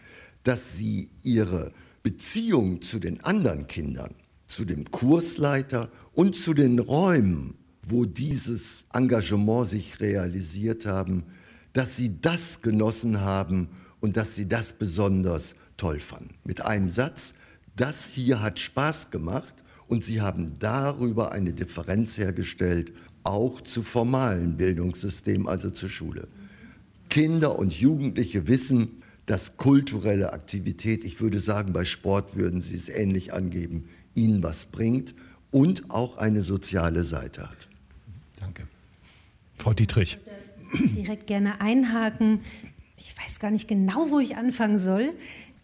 [0.43, 4.15] dass sie ihre Beziehung zu den anderen Kindern,
[4.47, 11.25] zu dem Kursleiter und zu den Räumen, wo dieses Engagement sich realisiert haben,
[11.73, 13.69] dass sie das genossen haben
[14.01, 16.35] und dass sie das besonders toll fanden.
[16.45, 17.33] Mit einem Satz,
[17.75, 24.57] das hier hat Spaß gemacht und sie haben darüber eine Differenz hergestellt, auch zu formalen
[24.59, 26.29] Bildungssystemen, also zur Schule.
[27.09, 32.89] Kinder und Jugendliche wissen, dass kulturelle Aktivität, ich würde sagen, bei Sport würden Sie es
[32.89, 35.15] ähnlich angeben, Ihnen was bringt
[35.51, 37.69] und auch eine soziale Seite hat.
[38.41, 38.67] Danke.
[39.59, 40.19] Frau Dietrich.
[40.97, 42.41] Direkt gerne einhaken.
[42.97, 45.11] Ich weiß gar nicht genau, wo ich anfangen soll.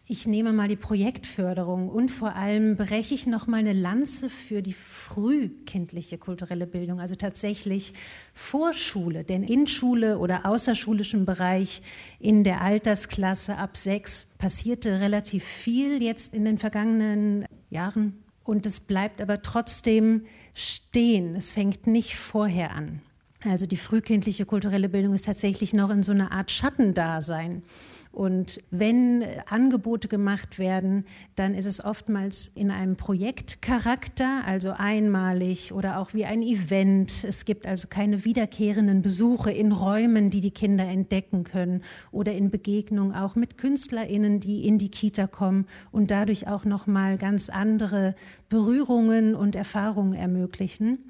[0.07, 4.61] Ich nehme mal die Projektförderung und vor allem breche ich noch mal eine Lanze für
[4.61, 7.95] die frühkindliche kulturelle Bildung, also tatsächlich
[8.35, 11.81] Vorschule, denn in Schule oder außerschulischem Bereich
[12.21, 18.81] in der Altersklasse ab sechs passierte relativ viel jetzt in den vergangenen Jahren und es
[18.81, 21.35] bleibt aber trotzdem stehen.
[21.35, 23.01] Es fängt nicht vorher an.
[23.43, 27.63] Also die frühkindliche kulturelle Bildung ist tatsächlich noch in so einer Art Schattendasein.
[28.15, 35.99] Und wenn Angebote gemacht werden, dann ist es oftmals in einem Projektcharakter, also einmalig oder
[35.99, 37.25] auch wie ein Event.
[37.25, 42.51] Es gibt also keine wiederkehrenden Besuche in Räumen, die die Kinder entdecken können oder in
[42.51, 48.15] Begegnung auch mit KünstlerInnen, die in die Kita kommen und dadurch auch nochmal ganz andere
[48.49, 51.01] Berührungen und Erfahrungen ermöglichen.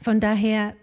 [0.00, 0.74] Von daher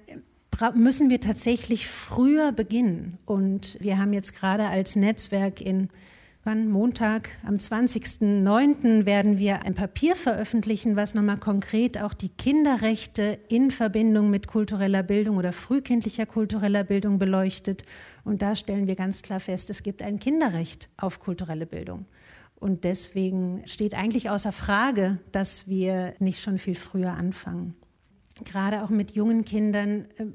[0.75, 3.17] müssen wir tatsächlich früher beginnen.
[3.25, 5.89] Und wir haben jetzt gerade als Netzwerk in
[6.45, 9.07] wann Montag am 20.09.
[9.07, 15.01] werden wir ein Papier veröffentlichen, was nochmal konkret auch die Kinderrechte in Verbindung mit kultureller
[15.01, 17.83] Bildung oder frühkindlicher kultureller Bildung beleuchtet.
[18.23, 22.05] Und da stellen wir ganz klar fest, es gibt ein Kinderrecht auf kulturelle Bildung.
[22.55, 27.73] Und deswegen steht eigentlich außer Frage, dass wir nicht schon viel früher anfangen.
[28.43, 30.25] Gerade auch mit jungen Kindern äh,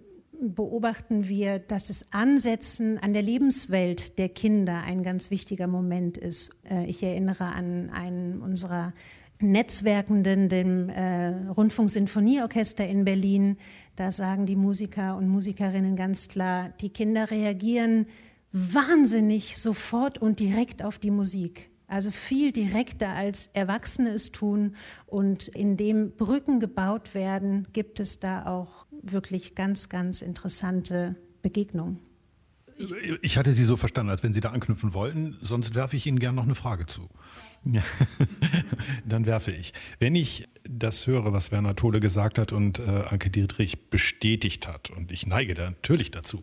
[0.42, 6.50] beobachten wir, dass das Ansetzen an der Lebenswelt der Kinder ein ganz wichtiger Moment ist.
[6.68, 8.92] Äh, ich erinnere an einen unserer
[9.40, 13.56] Netzwerkenden, dem äh, Rundfunksinfonieorchester in Berlin.
[13.96, 18.06] Da sagen die Musiker und Musikerinnen ganz klar, die Kinder reagieren
[18.52, 21.69] wahnsinnig sofort und direkt auf die Musik.
[21.90, 24.76] Also viel direkter als Erwachsene es tun.
[25.06, 31.98] Und indem Brücken gebaut werden, gibt es da auch wirklich ganz, ganz interessante Begegnungen.
[33.20, 35.36] Ich hatte Sie so verstanden, als wenn Sie da anknüpfen wollten.
[35.42, 37.10] Sonst werfe ich Ihnen gerne noch eine Frage zu.
[37.64, 37.82] Ja.
[39.04, 39.72] Dann werfe ich.
[39.98, 44.90] Wenn ich das höre, was Werner Tole gesagt hat und äh, Anke Dietrich bestätigt hat,
[44.90, 46.42] und ich neige da natürlich dazu,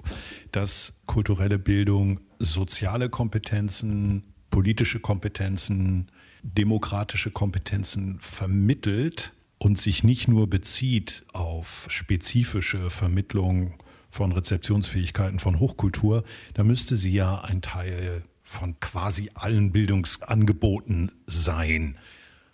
[0.52, 6.10] dass kulturelle Bildung soziale Kompetenzen, politische Kompetenzen,
[6.44, 13.74] demokratische Kompetenzen vermittelt, und sich nicht nur bezieht auf spezifische Vermittlung
[14.10, 21.98] von Rezeptionsfähigkeiten von Hochkultur, da müsste sie ja ein Teil von quasi allen Bildungsangeboten sein.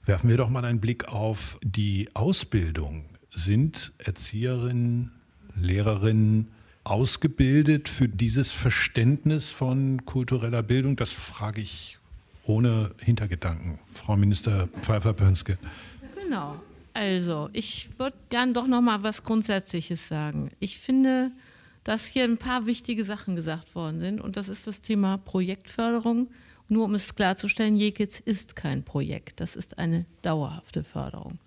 [0.05, 3.05] Werfen wir doch mal einen Blick auf die Ausbildung.
[3.31, 5.11] Sind Erzieherinnen,
[5.55, 6.49] Lehrerinnen
[6.83, 10.95] ausgebildet für dieses Verständnis von kultureller Bildung?
[10.95, 11.97] Das frage ich
[12.45, 13.79] ohne Hintergedanken.
[13.93, 15.57] Frau Minister Pfeiffer-Pönske.
[16.21, 16.59] Genau.
[16.93, 20.51] Also, ich würde gern doch noch mal was Grundsätzliches sagen.
[20.59, 21.31] Ich finde,
[21.83, 26.29] dass hier ein paar wichtige Sachen gesagt worden sind und das ist das Thema Projektförderung.
[26.69, 31.39] Nur um es klarzustellen, Jekitz ist kein Projekt, das ist eine dauerhafte Förderung.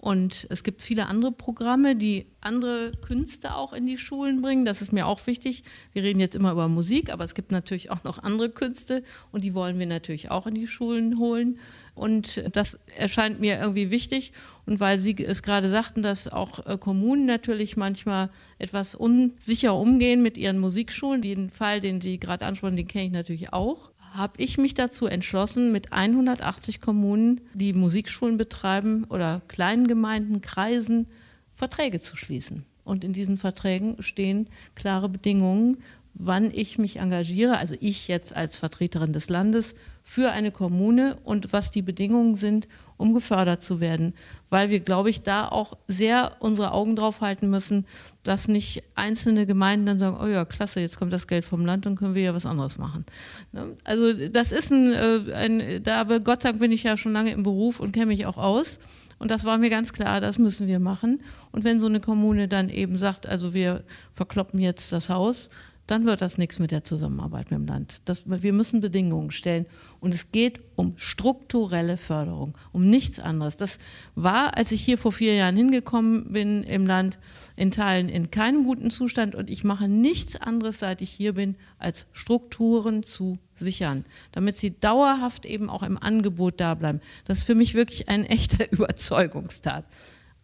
[0.00, 4.64] Und es gibt viele andere Programme, die andere Künste auch in die Schulen bringen.
[4.64, 5.62] Das ist mir auch wichtig.
[5.92, 9.44] Wir reden jetzt immer über Musik, aber es gibt natürlich auch noch andere Künste und
[9.44, 11.58] die wollen wir natürlich auch in die Schulen holen.
[11.94, 14.32] Und das erscheint mir irgendwie wichtig.
[14.64, 20.22] Und weil Sie es gerade sagten, dass auch äh, Kommunen natürlich manchmal etwas unsicher umgehen
[20.22, 24.34] mit ihren Musikschulen, den Fall, den Sie gerade ansprechen, den kenne ich natürlich auch habe
[24.38, 31.06] ich mich dazu entschlossen, mit 180 Kommunen, die Musikschulen betreiben oder kleinen Gemeinden, Kreisen,
[31.54, 32.64] Verträge zu schließen.
[32.84, 35.78] Und in diesen Verträgen stehen klare Bedingungen,
[36.14, 41.52] wann ich mich engagiere, also ich jetzt als Vertreterin des Landes für eine Kommune und
[41.52, 42.68] was die Bedingungen sind,
[43.00, 44.14] um gefördert zu werden.
[44.50, 47.86] Weil wir, glaube ich, da auch sehr unsere Augen drauf halten müssen,
[48.22, 51.86] dass nicht einzelne Gemeinden dann sagen, oh ja, klasse, jetzt kommt das Geld vom Land,
[51.86, 53.06] dann können wir ja was anderes machen.
[53.52, 53.76] Ne?
[53.84, 57.12] Also das ist ein, äh, ein da aber Gott sei Dank bin ich ja schon
[57.12, 58.78] lange im Beruf und kenne mich auch aus.
[59.18, 61.20] Und das war mir ganz klar, das müssen wir machen.
[61.52, 63.84] Und wenn so eine Kommune dann eben sagt, also wir
[64.14, 65.50] verkloppen jetzt das Haus,
[65.90, 68.00] dann wird das nichts mit der Zusammenarbeit mit dem Land.
[68.04, 69.66] Das, wir müssen Bedingungen stellen.
[70.00, 73.58] Und es geht um strukturelle Förderung, um nichts anderes.
[73.58, 73.78] Das
[74.14, 77.18] war, als ich hier vor vier Jahren hingekommen bin im Land,
[77.56, 79.34] in Teilen in keinem guten Zustand.
[79.34, 84.78] Und ich mache nichts anderes, seit ich hier bin, als Strukturen zu sichern, damit sie
[84.78, 87.00] dauerhaft eben auch im Angebot da bleiben.
[87.26, 89.84] Das ist für mich wirklich ein echter Überzeugungstat.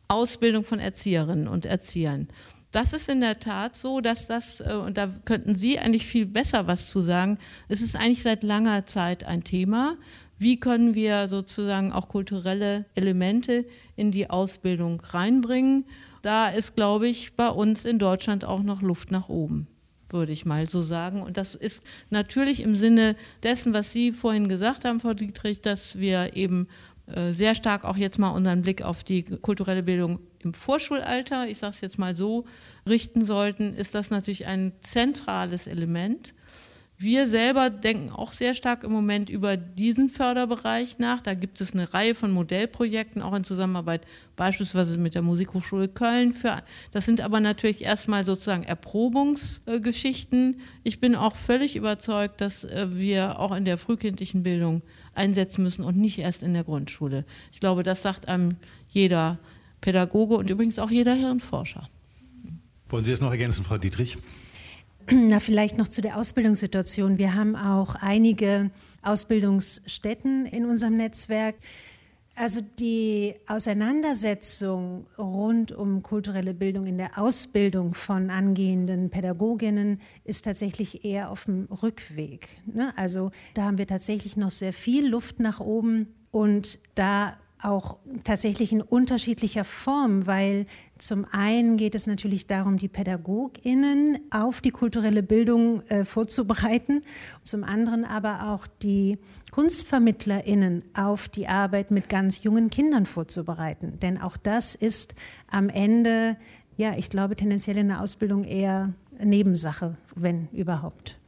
[0.09, 2.29] Ausbildung von Erzieherinnen und Erziehern
[2.73, 6.27] das ist in der Tat so, dass das, äh, und da könnten Sie eigentlich viel
[6.27, 7.39] besser was zu sagen,
[7.69, 9.97] es ist eigentlich seit langer Zeit ein Thema.
[10.39, 13.65] wie können wir sozusagen auch kulturelle Elemente
[13.97, 15.87] in die Ausbildung reinbringen.
[16.21, 19.67] Da ist, glaube ich, bei uns in Deutschland auch noch Luft nach oben
[20.09, 21.23] würde ich mal so sagen.
[21.23, 25.99] Und das ist natürlich im Sinne dessen, was Sie vorhin gesagt haben, Frau Dietrich, dass
[25.99, 26.69] wir eben
[27.07, 31.59] äh, sehr stark auch jetzt mal unseren Blick auf die kulturelle Bildung im Vorschulalter, ich
[31.59, 32.45] sage es jetzt mal so,
[32.89, 36.35] richten sollten, ist das natürlich ein zentrales Element.
[36.99, 41.21] Wir selber denken auch sehr stark im Moment über diesen Förderbereich nach.
[41.21, 46.33] Da gibt es eine Reihe von Modellprojekten, auch in Zusammenarbeit beispielsweise mit der Musikhochschule Köln.
[46.33, 50.59] Für, das sind aber natürlich erstmal sozusagen Erprobungsgeschichten.
[50.85, 54.81] Ich bin auch völlig überzeugt, dass äh, wir auch in der frühkindlichen Bildung
[55.15, 57.27] einsetzen müssen und nicht erst in der Grundschule.
[57.53, 58.57] Ich glaube, das sagt einem
[58.89, 59.39] jeder
[59.81, 61.89] Pädagoge und übrigens auch jeder Hirnforscher.
[62.89, 64.19] Wollen Sie es noch ergänzen, Frau Dietrich?
[65.11, 67.19] Na, vielleicht noch zu der Ausbildungssituation.
[67.19, 68.71] Wir haben auch einige
[69.03, 71.55] Ausbildungsstätten in unserem Netzwerk.
[72.35, 81.05] Also die Auseinandersetzung rund um kulturelle Bildung in der Ausbildung von angehenden Pädagoginnen ist tatsächlich
[81.05, 82.49] eher auf dem Rückweg.
[82.67, 82.93] Ne?
[82.97, 88.73] Also da haben wir tatsächlich noch sehr viel Luft nach oben und da auch tatsächlich
[88.73, 90.67] in unterschiedlicher Form, weil
[90.99, 97.03] zum einen geht es natürlich darum, die PädagogInnen auf die kulturelle Bildung äh, vorzubereiten,
[97.43, 99.19] zum anderen aber auch die
[99.53, 103.99] KunstvermittlerInnen auf die Arbeit mit ganz jungen Kindern vorzubereiten.
[104.01, 105.15] Denn auch das ist
[105.51, 106.37] am Ende,
[106.77, 111.19] ja, ich glaube, tendenziell in der Ausbildung eher Nebensache, wenn überhaupt.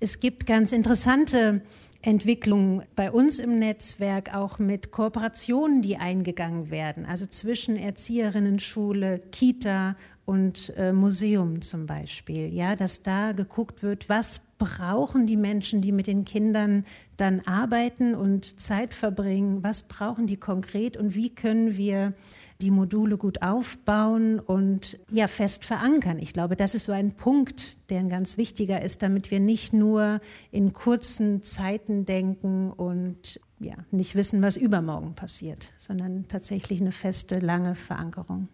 [0.00, 1.62] Es gibt ganz interessante
[2.02, 9.96] Entwicklung bei uns im Netzwerk auch mit Kooperationen, die eingegangen werden, also zwischen Erzieherinnenschule, Kita
[10.24, 15.92] und äh, Museum zum Beispiel, ja, dass da geguckt wird, was brauchen die Menschen, die
[15.92, 16.84] mit den Kindern
[17.16, 20.96] dann arbeiten und Zeit verbringen, was brauchen die konkret?
[20.96, 22.14] Und wie können wir
[22.62, 26.18] die Module gut aufbauen und ja fest verankern.
[26.20, 29.72] Ich glaube, das ist so ein Punkt, der ein ganz wichtiger ist, damit wir nicht
[29.72, 30.20] nur
[30.52, 37.40] in kurzen Zeiten denken und ja, nicht wissen, was übermorgen passiert, sondern tatsächlich eine feste,
[37.40, 38.48] lange Verankerung.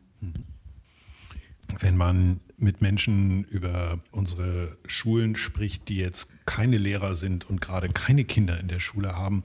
[1.81, 7.89] Wenn man mit Menschen über unsere Schulen spricht, die jetzt keine Lehrer sind und gerade
[7.89, 9.45] keine Kinder in der Schule haben,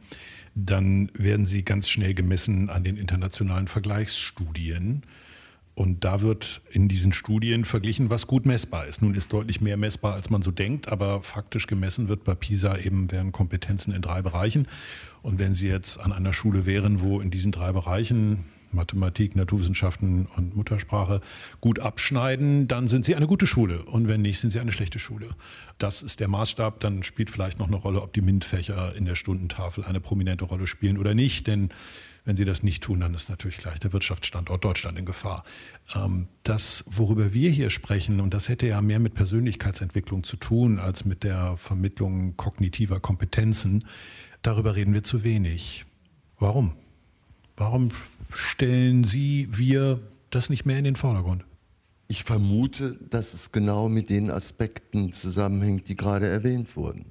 [0.55, 5.03] dann werden sie ganz schnell gemessen an den internationalen Vergleichsstudien.
[5.75, 9.01] Und da wird in diesen Studien verglichen, was gut messbar ist.
[9.01, 12.77] Nun ist deutlich mehr messbar, als man so denkt, aber faktisch gemessen wird bei PISA
[12.77, 14.67] eben werden Kompetenzen in drei Bereichen.
[15.23, 20.27] Und wenn Sie jetzt an einer Schule wären, wo in diesen drei Bereichen Mathematik, Naturwissenschaften
[20.35, 21.21] und Muttersprache
[21.61, 23.83] gut abschneiden, dann sind sie eine gute Schule.
[23.83, 25.29] Und wenn nicht, sind sie eine schlechte Schule.
[25.77, 26.79] Das ist der Maßstab.
[26.79, 30.67] Dann spielt vielleicht noch eine Rolle, ob die MINT-Fächer in der Stundentafel eine prominente Rolle
[30.67, 31.47] spielen oder nicht.
[31.47, 31.69] Denn
[32.25, 35.43] wenn sie das nicht tun, dann ist natürlich gleich der Wirtschaftsstandort Deutschland in Gefahr.
[35.95, 40.79] Ähm, das, worüber wir hier sprechen, und das hätte ja mehr mit Persönlichkeitsentwicklung zu tun
[40.79, 43.85] als mit der Vermittlung kognitiver Kompetenzen,
[44.41, 45.85] darüber reden wir zu wenig.
[46.39, 46.75] Warum?
[47.57, 47.89] Warum
[48.35, 51.45] stellen Sie, wir das nicht mehr in den Vordergrund?
[52.07, 57.05] Ich vermute, dass es genau mit den Aspekten zusammenhängt, die gerade erwähnt wurden.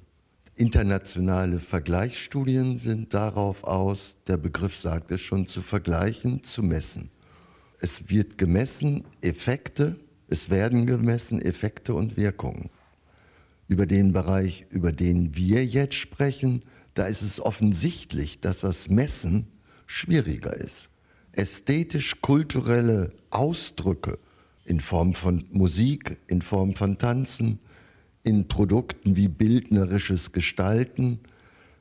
[0.55, 7.09] Internationale Vergleichsstudien sind darauf aus, der Begriff sagt es schon, zu vergleichen, zu messen.
[7.79, 12.69] Es wird gemessen Effekte, es werden gemessen Effekte und Wirkungen.
[13.67, 16.63] Über den Bereich, über den wir jetzt sprechen,
[16.93, 19.47] da ist es offensichtlich, dass das Messen
[19.87, 20.89] schwieriger ist.
[21.33, 24.17] Ästhetisch-kulturelle Ausdrücke
[24.65, 27.59] in Form von Musik, in Form von Tanzen,
[28.23, 31.19] in Produkten wie bildnerisches Gestalten,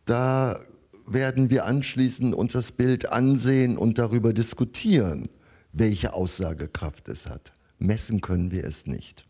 [0.04, 0.58] da
[1.06, 5.28] werden wir anschließend uns das Bild ansehen und darüber diskutieren,
[5.72, 7.52] welche Aussagekraft es hat.
[7.78, 9.26] Messen können wir es nicht.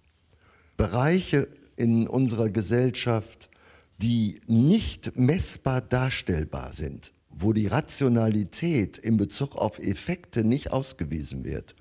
[0.76, 3.50] Bereiche in unserer Gesellschaft,
[3.98, 11.74] die nicht messbar darstellbar sind, wo die Rationalität in Bezug auf Effekte nicht ausgewiesen wird,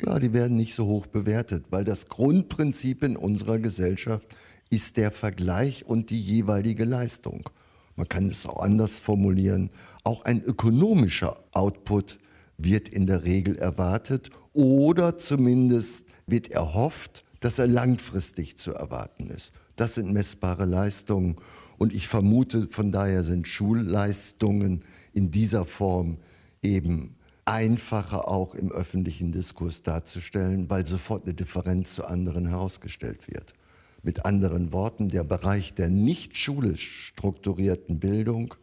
[0.00, 4.36] ja, die werden nicht so hoch bewertet, weil das Grundprinzip in unserer Gesellschaft
[4.70, 7.50] ist der Vergleich und die jeweilige Leistung.
[7.96, 9.70] Man kann es auch anders formulieren.
[10.04, 12.18] Auch ein ökonomischer Output
[12.58, 19.52] wird in der Regel erwartet oder zumindest wird erhofft, dass er langfristig zu erwarten ist.
[19.76, 21.36] Das sind messbare Leistungen
[21.78, 26.18] und ich vermute, von daher sind Schulleistungen in dieser Form
[26.62, 33.54] eben einfacher auch im öffentlichen Diskurs darzustellen, weil sofort eine Differenz zu anderen herausgestellt wird.
[34.02, 38.54] Mit anderen Worten, der Bereich der nicht schulisch strukturierten Bildung,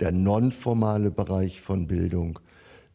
[0.00, 2.38] der nonformale Bereich von Bildung,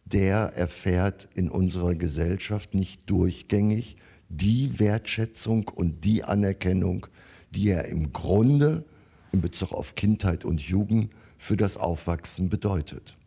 [0.05, 3.95] der erfährt in unserer Gesellschaft nicht durchgängig
[4.29, 7.07] die Wertschätzung und die Anerkennung,
[7.49, 8.85] die er im Grunde
[9.31, 13.17] in Bezug auf Kindheit und Jugend für das Aufwachsen bedeutet.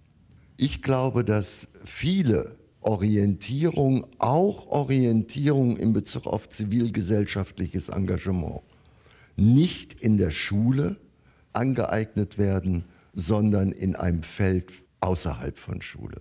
[0.56, 8.60] Ich glaube, dass viele Orientierung, auch Orientierung in Bezug auf zivilgesellschaftliches Engagement,
[9.36, 10.96] nicht in der Schule
[11.52, 12.84] angeeignet werden,
[13.14, 16.20] sondern in einem Feld außerhalb von Schule.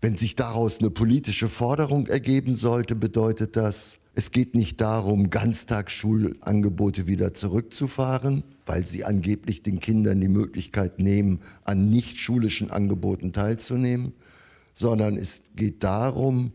[0.00, 7.06] Wenn sich daraus eine politische Forderung ergeben sollte, bedeutet das, es geht nicht darum, Ganztagsschulangebote
[7.06, 14.12] wieder zurückzufahren, weil sie angeblich den Kindern die Möglichkeit nehmen, an nicht schulischen Angeboten teilzunehmen,
[14.74, 16.52] sondern es geht darum,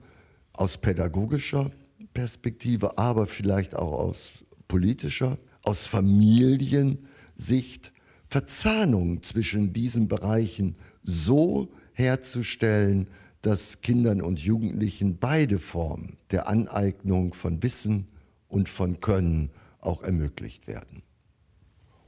[0.53, 1.71] aus pädagogischer
[2.13, 4.31] Perspektive, aber vielleicht auch aus
[4.67, 7.91] politischer, aus Familiensicht,
[8.27, 13.07] Verzahnung zwischen diesen Bereichen so herzustellen,
[13.41, 18.07] dass Kindern und Jugendlichen beide Formen der Aneignung von Wissen
[18.47, 19.49] und von Können
[19.81, 21.03] auch ermöglicht werden.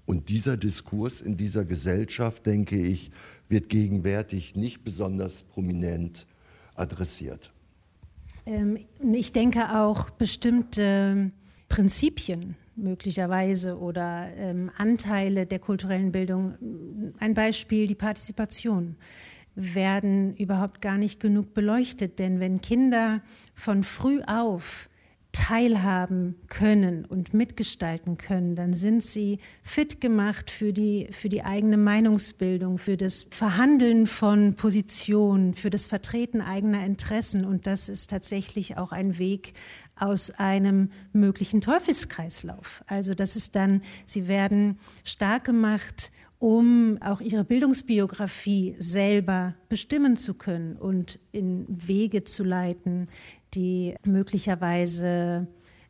[0.06, 3.12] Und dieser Diskurs in dieser Gesellschaft, denke ich,
[3.50, 6.28] wird gegenwärtig nicht besonders prominent
[6.76, 7.52] adressiert.
[8.46, 8.78] Ähm,
[9.14, 11.32] ich denke auch bestimmte
[11.70, 17.14] Prinzipien möglicherweise oder ähm, Anteile der kulturellen Bildung.
[17.20, 18.96] Ein Beispiel die Partizipation
[19.56, 23.22] werden überhaupt gar nicht genug beleuchtet, denn wenn Kinder
[23.54, 24.90] von früh auf
[25.36, 31.76] teilhaben können und mitgestalten können, dann sind sie fit gemacht für die, für die eigene
[31.76, 37.44] Meinungsbildung, für das Verhandeln von Positionen, für das Vertreten eigener Interessen.
[37.44, 39.54] Und das ist tatsächlich auch ein Weg
[39.98, 42.86] aus einem möglichen Teufelskreislauf.
[42.88, 50.34] Also das ist dann, sie werden stark gemacht, um auch ihre Bildungsbiografie selber bestimmen zu
[50.34, 53.08] können und in Wege zu leiten,
[53.56, 55.48] die möglicherweise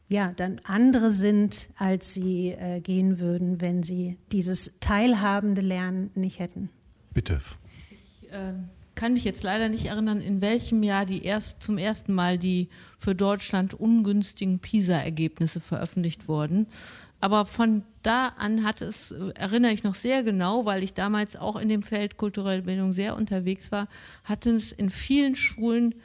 [0.07, 6.39] ja, dann andere sind, als sie äh, gehen würden, wenn sie dieses teilhabende Lernen nicht
[6.39, 6.69] hätten.
[7.13, 7.39] Bitte.
[7.89, 8.53] Ich äh,
[8.93, 12.69] kann mich jetzt leider nicht erinnern, in welchem Jahr die erst, zum ersten Mal die
[12.99, 16.67] für Deutschland ungünstigen PISA-Ergebnisse veröffentlicht wurden.
[17.19, 21.35] Aber von da an hat es, äh, erinnere ich noch sehr genau, weil ich damals
[21.35, 23.87] auch in dem Feld kulturelle Bildung sehr unterwegs war,
[24.23, 25.95] hatten es in vielen Schulen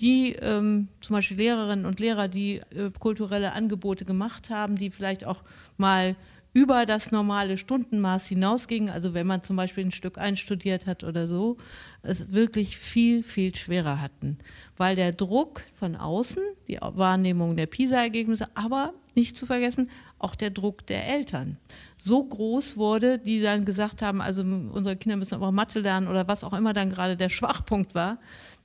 [0.00, 5.24] die ähm, zum Beispiel Lehrerinnen und Lehrer, die äh, kulturelle Angebote gemacht haben, die vielleicht
[5.24, 5.42] auch
[5.76, 6.16] mal
[6.54, 11.26] über das normale Stundenmaß hinausgingen, also wenn man zum Beispiel ein Stück einstudiert hat oder
[11.26, 11.56] so,
[12.02, 14.38] es wirklich viel, viel schwerer hatten,
[14.76, 19.88] weil der Druck von außen, die Wahrnehmung der PISA-Ergebnisse, aber nicht zu vergessen,
[20.18, 21.58] auch der Druck der Eltern.
[22.02, 26.28] So groß wurde, die dann gesagt haben, also unsere Kinder müssen aber Mathe lernen oder
[26.28, 28.18] was auch immer dann gerade der Schwachpunkt war,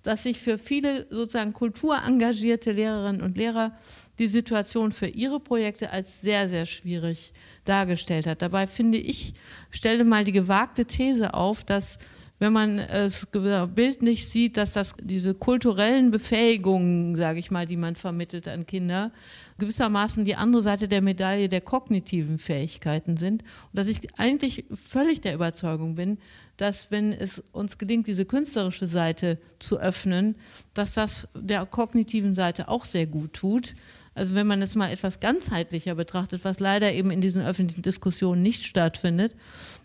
[0.03, 3.73] dass sich für viele sozusagen kulturengagierte Lehrerinnen und Lehrer
[4.19, 7.33] die Situation für ihre Projekte als sehr, sehr schwierig
[7.65, 8.41] dargestellt hat.
[8.41, 9.33] Dabei finde ich,
[9.69, 11.99] stelle mal die gewagte These auf, dass
[12.39, 13.27] wenn man es
[13.73, 19.11] bildlich sieht, dass das diese kulturellen Befähigungen, sage ich mal, die man vermittelt an Kinder,
[19.57, 23.43] gewissermaßen die andere Seite der Medaille der kognitiven Fähigkeiten sind.
[23.43, 26.17] Und dass ich eigentlich völlig der Überzeugung bin,
[26.57, 30.35] dass wenn es uns gelingt, diese künstlerische Seite zu öffnen,
[30.73, 33.75] dass das der kognitiven Seite auch sehr gut tut.
[34.15, 38.41] Also wenn man es mal etwas ganzheitlicher betrachtet, was leider eben in diesen öffentlichen Diskussionen
[38.41, 39.35] nicht stattfindet,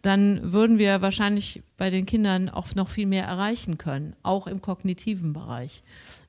[0.00, 4.62] dann würden wir wahrscheinlich bei den Kindern auch noch viel mehr erreichen können, auch im
[4.62, 5.82] kognitiven Bereich.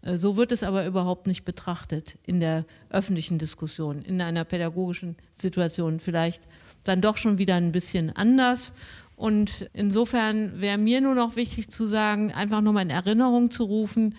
[0.03, 5.15] Äh, so wird es aber überhaupt nicht betrachtet in der öffentlichen Diskussion, in einer pädagogischen
[5.39, 6.43] Situation vielleicht
[6.83, 8.73] dann doch schon wieder ein bisschen anders.
[9.15, 14.15] Und insofern wäre mir nur noch wichtig zu sagen, einfach nochmal in Erinnerung zu rufen,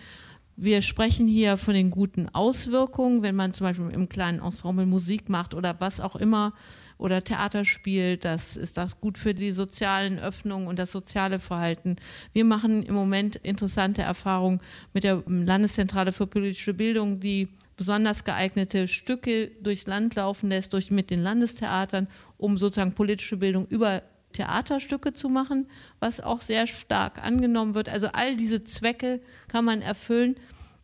[0.57, 5.28] wir sprechen hier von den guten Auswirkungen, wenn man zum Beispiel im kleinen Ensemble Musik
[5.28, 6.53] macht oder was auch immer
[6.99, 11.97] oder Theater spielt, das ist das gut für die sozialen Öffnungen und das soziale Verhalten.
[12.32, 14.61] Wir machen im Moment interessante Erfahrungen
[14.92, 20.90] mit der Landeszentrale für politische Bildung, die besonders geeignete Stücke durchs Land laufen lässt, durch,
[20.90, 25.68] mit den Landestheatern, um sozusagen politische Bildung über Theaterstücke zu machen,
[26.01, 27.88] was auch sehr stark angenommen wird.
[27.88, 30.36] Also all diese Zwecke kann man erfüllen.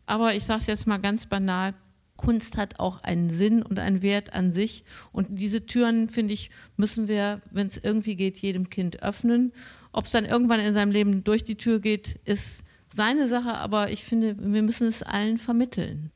[0.05, 1.73] Aber ich sage es jetzt mal ganz banal,
[2.21, 4.83] Kunst hat auch einen Sinn und einen Wert an sich.
[5.11, 9.51] Und diese Türen, finde ich, müssen wir, wenn es irgendwie geht, jedem Kind öffnen.
[9.91, 12.63] Ob es dann irgendwann in seinem Leben durch die Tür geht, ist
[12.93, 16.11] seine Sache, aber ich finde, wir müssen es allen vermitteln.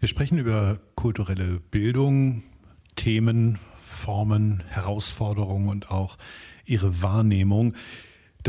[0.00, 2.44] Wir sprechen über kulturelle Bildung,
[2.94, 3.58] Themen
[3.88, 6.18] Formen, Herausforderungen und auch
[6.64, 7.74] ihre Wahrnehmung.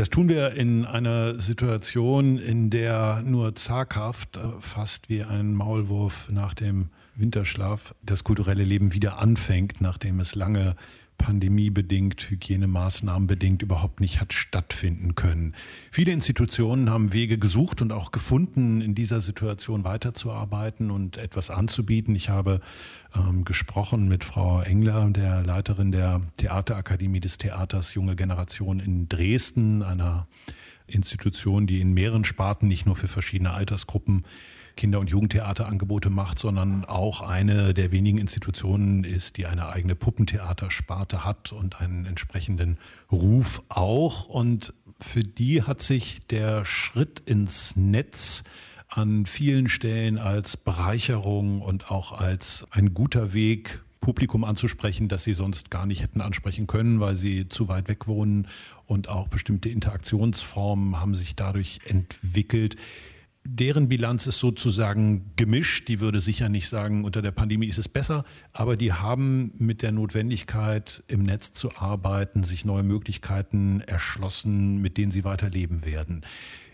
[0.00, 6.30] Das tun wir in einer Situation, in der nur zaghaft, äh, fast wie ein Maulwurf
[6.30, 10.74] nach dem Winterschlaf, das kulturelle Leben wieder anfängt, nachdem es lange
[11.20, 15.54] pandemiebedingt, Hygienemaßnahmenbedingt überhaupt nicht hat stattfinden können.
[15.92, 22.14] Viele Institutionen haben Wege gesucht und auch gefunden, in dieser Situation weiterzuarbeiten und etwas anzubieten.
[22.14, 22.62] Ich habe
[23.14, 29.82] ähm, gesprochen mit Frau Engler, der Leiterin der Theaterakademie des Theaters Junge Generation in Dresden,
[29.82, 30.26] einer
[30.86, 34.24] Institution, die in mehreren Sparten nicht nur für verschiedene Altersgruppen
[34.80, 41.22] Kinder- und Jugendtheaterangebote macht, sondern auch eine der wenigen Institutionen ist, die eine eigene Puppentheatersparte
[41.22, 42.78] hat und einen entsprechenden
[43.12, 44.24] Ruf auch.
[44.24, 48.42] Und für die hat sich der Schritt ins Netz
[48.88, 55.34] an vielen Stellen als Bereicherung und auch als ein guter Weg, Publikum anzusprechen, das sie
[55.34, 58.48] sonst gar nicht hätten ansprechen können, weil sie zu weit weg wohnen.
[58.86, 62.76] Und auch bestimmte Interaktionsformen haben sich dadurch entwickelt,
[63.44, 65.88] Deren Bilanz ist sozusagen gemischt.
[65.88, 69.82] Die würde sicher nicht sagen, unter der Pandemie ist es besser, aber die haben mit
[69.82, 76.24] der Notwendigkeit, im Netz zu arbeiten, sich neue Möglichkeiten erschlossen, mit denen sie weiterleben werden.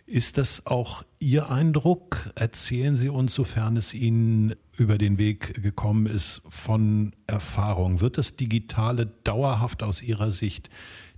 [0.07, 2.31] Ist das auch Ihr Eindruck?
[2.37, 8.01] Erzählen Sie uns, sofern es Ihnen über den Weg gekommen ist, von Erfahrung.
[8.01, 10.71] Wird das Digitale dauerhaft aus Ihrer Sicht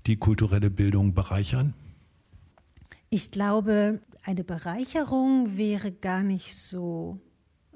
[0.07, 1.75] die kulturelle Bildung bereichern?
[3.11, 7.19] Ich glaube, eine Bereicherung wäre gar nicht so,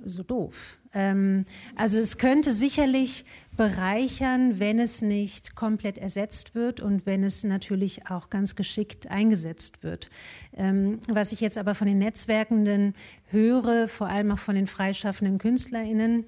[0.05, 0.79] so doof.
[0.95, 1.45] Ähm,
[1.77, 3.25] also es könnte sicherlich
[3.57, 9.83] bereichern, wenn es nicht komplett ersetzt wird und wenn es natürlich auch ganz geschickt eingesetzt
[9.83, 10.09] wird.
[10.55, 12.95] Ähm, was ich jetzt aber von den Netzwerkenden
[13.27, 16.27] höre, vor allem auch von den freischaffenden Künstlerinnen,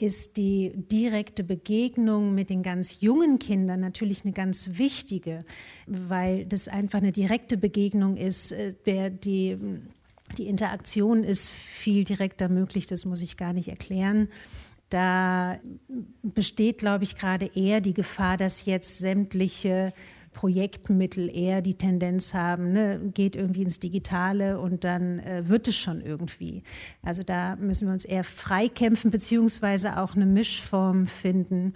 [0.00, 5.40] ist die direkte Begegnung mit den ganz jungen Kindern natürlich eine ganz wichtige,
[5.86, 9.56] weil das einfach eine direkte Begegnung ist, äh, der die
[10.38, 14.28] die Interaktion ist viel direkter möglich, das muss ich gar nicht erklären.
[14.90, 15.58] Da
[16.22, 19.92] besteht, glaube ich, gerade eher die Gefahr, dass jetzt sämtliche
[20.36, 25.76] Projektmittel eher die Tendenz haben, ne, geht irgendwie ins Digitale und dann äh, wird es
[25.76, 26.62] schon irgendwie.
[27.00, 31.72] Also da müssen wir uns eher freikämpfen, beziehungsweise auch eine Mischform finden.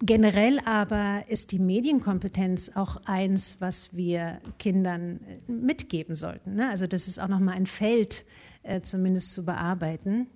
[0.00, 6.54] Generell aber ist die Medienkompetenz auch eins, was wir Kindern äh, mitgeben sollten.
[6.54, 6.70] Ne?
[6.70, 8.24] Also das ist auch nochmal ein Feld
[8.62, 10.28] äh, zumindest zu bearbeiten.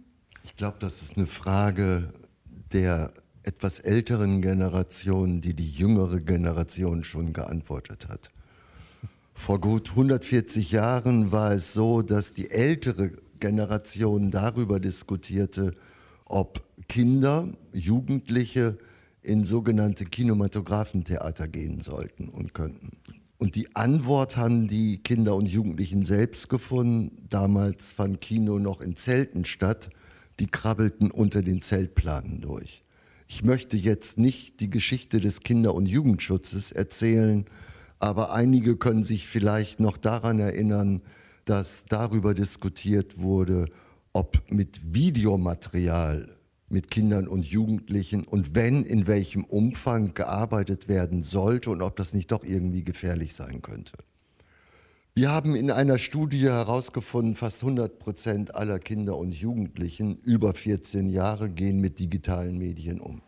[0.42, 2.12] Ich glaube, das ist eine Frage
[2.70, 3.14] der
[3.44, 8.30] etwas älteren Generation, die die jüngere Generation schon geantwortet hat.
[9.34, 15.74] Vor gut 140 Jahren war es so, dass die ältere Generation darüber diskutierte,
[16.24, 18.78] ob Kinder, Jugendliche
[19.22, 22.92] in sogenannte Kinematographentheater gehen sollten und könnten.
[23.38, 27.26] Und die Antwort haben die Kinder und Jugendlichen selbst gefunden.
[27.28, 29.90] Damals fand Kino noch in Zelten statt.
[30.40, 32.83] Die krabbelten unter den Zeltplanen durch.
[33.26, 37.46] Ich möchte jetzt nicht die Geschichte des Kinder- und Jugendschutzes erzählen,
[37.98, 41.02] aber einige können sich vielleicht noch daran erinnern,
[41.44, 43.66] dass darüber diskutiert wurde,
[44.12, 46.28] ob mit Videomaterial
[46.68, 52.14] mit Kindern und Jugendlichen und wenn, in welchem Umfang gearbeitet werden sollte und ob das
[52.14, 53.92] nicht doch irgendwie gefährlich sein könnte.
[55.16, 61.08] Wir haben in einer Studie herausgefunden, fast 100 Prozent aller Kinder und Jugendlichen über 14
[61.08, 63.22] Jahre gehen mit digitalen Medien um.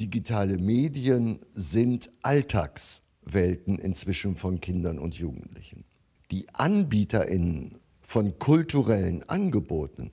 [0.00, 5.84] Digitale Medien sind Alltagswelten inzwischen von Kindern und Jugendlichen.
[6.30, 10.10] Die Anbieterinnen von kulturellen Angeboten,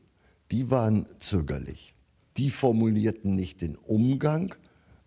[0.52, 1.96] die waren zögerlich.
[2.36, 4.56] Die formulierten nicht den Umgang,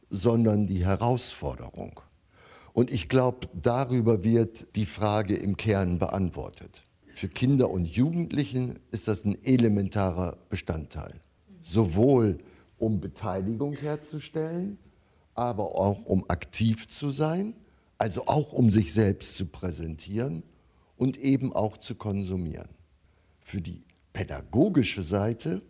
[0.09, 2.01] sondern die Herausforderung.
[2.75, 6.83] Und ich glaube, darüber wird die Frage im Kern beantwortet.
[7.15, 11.21] Für Kinder und Jugendlichen ist das ein elementarer Bestandteil.
[11.63, 12.39] Sowohl
[12.77, 14.77] um Beteiligung herzustellen,
[15.37, 17.55] aber auch um aktiv zu sein,
[17.97, 20.43] also auch um sich selbst zu präsentieren
[20.97, 22.71] und eben auch zu konsumieren.
[23.41, 25.63] Für die pädagogische Seite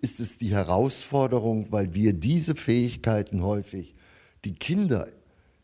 [0.00, 3.94] ist es die Herausforderung, weil wir diese Fähigkeiten häufig,
[4.44, 5.06] die Kinder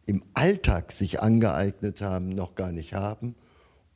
[0.07, 3.35] im Alltag sich angeeignet haben, noch gar nicht haben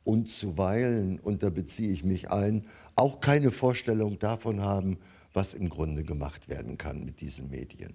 [0.03, 4.97] und zuweilen, und da beziehe ich mich ein, auch keine Vorstellung davon haben,
[5.33, 7.93] was im Grunde gemacht werden kann mit diesen Medien.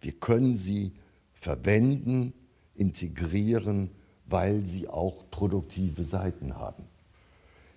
[0.00, 0.92] Wir können sie
[1.32, 2.32] verwenden,
[2.74, 3.90] integrieren,
[4.26, 6.84] weil sie auch produktive Seiten haben.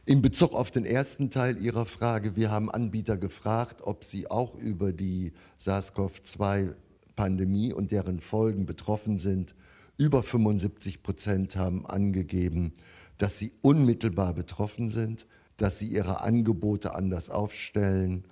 [0.05, 4.53] In Bezug auf den ersten Teil Ihrer Frage, wir haben Anbieter gefragt, ob sie auch
[4.55, 9.55] über die SARS-CoV-2-Pandemie und deren Folgen betroffen sind
[9.97, 12.73] Über 75 Prozent haben angegeben,
[13.17, 15.27] dass sie unmittelbar betroffen sind,
[15.57, 18.25] dass sie ihre Angebote anders aufstellen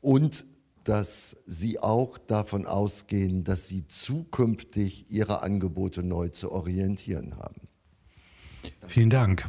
[0.00, 0.44] und
[0.84, 7.68] dass sie auch davon ausgehen, dass sie zukünftig ihre Angebote neu zu orientieren haben.
[8.86, 9.48] Vielen Dank.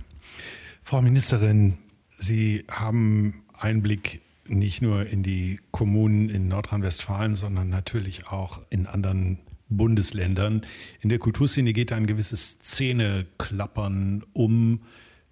[0.83, 1.77] Frau Ministerin,
[2.21, 9.39] Sie haben Einblick nicht nur in die Kommunen in Nordrhein-Westfalen, sondern natürlich auch in anderen
[9.71, 10.61] Bundesländern.
[10.99, 14.81] In der Kulturszene geht ein gewisses Zähneklappern um,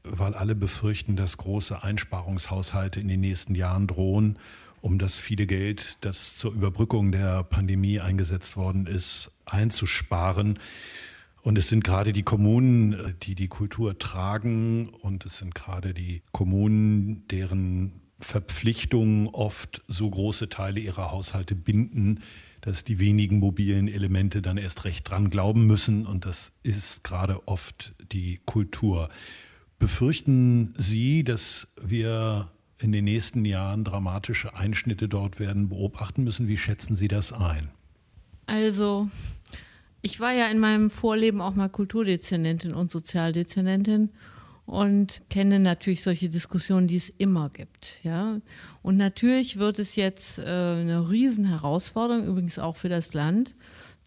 [0.04, 4.40] weil alle befürchten, dass große Einsparungshaushalte in den nächsten Jahren drohen,
[4.82, 10.58] um das viele Geld, das zur Überbrückung der Pandemie eingesetzt worden ist, einzusparen.
[11.42, 16.22] Und es sind gerade die Kommunen, die die Kultur tragen und es sind gerade die
[16.32, 22.22] Kommunen, deren Verpflichtungen oft so große Teile ihrer Haushalte binden,
[22.62, 26.06] dass die wenigen mobilen Elemente dann erst recht dran glauben müssen.
[26.06, 29.10] Und das ist gerade oft die Kultur.
[29.78, 36.48] Befürchten Sie, dass wir in den nächsten Jahren dramatische Einschnitte dort werden beobachten müssen?
[36.48, 37.70] Wie schätzen Sie das ein?
[38.46, 39.10] Also,
[40.02, 44.10] ich war ja in meinem Vorleben auch mal Kulturdezernentin und Sozialdezernentin
[44.70, 48.04] und kenne natürlich solche Diskussionen, die es immer gibt.
[48.04, 48.40] Ja?
[48.84, 53.56] Und natürlich wird es jetzt äh, eine Riesenherausforderung, übrigens auch für das Land,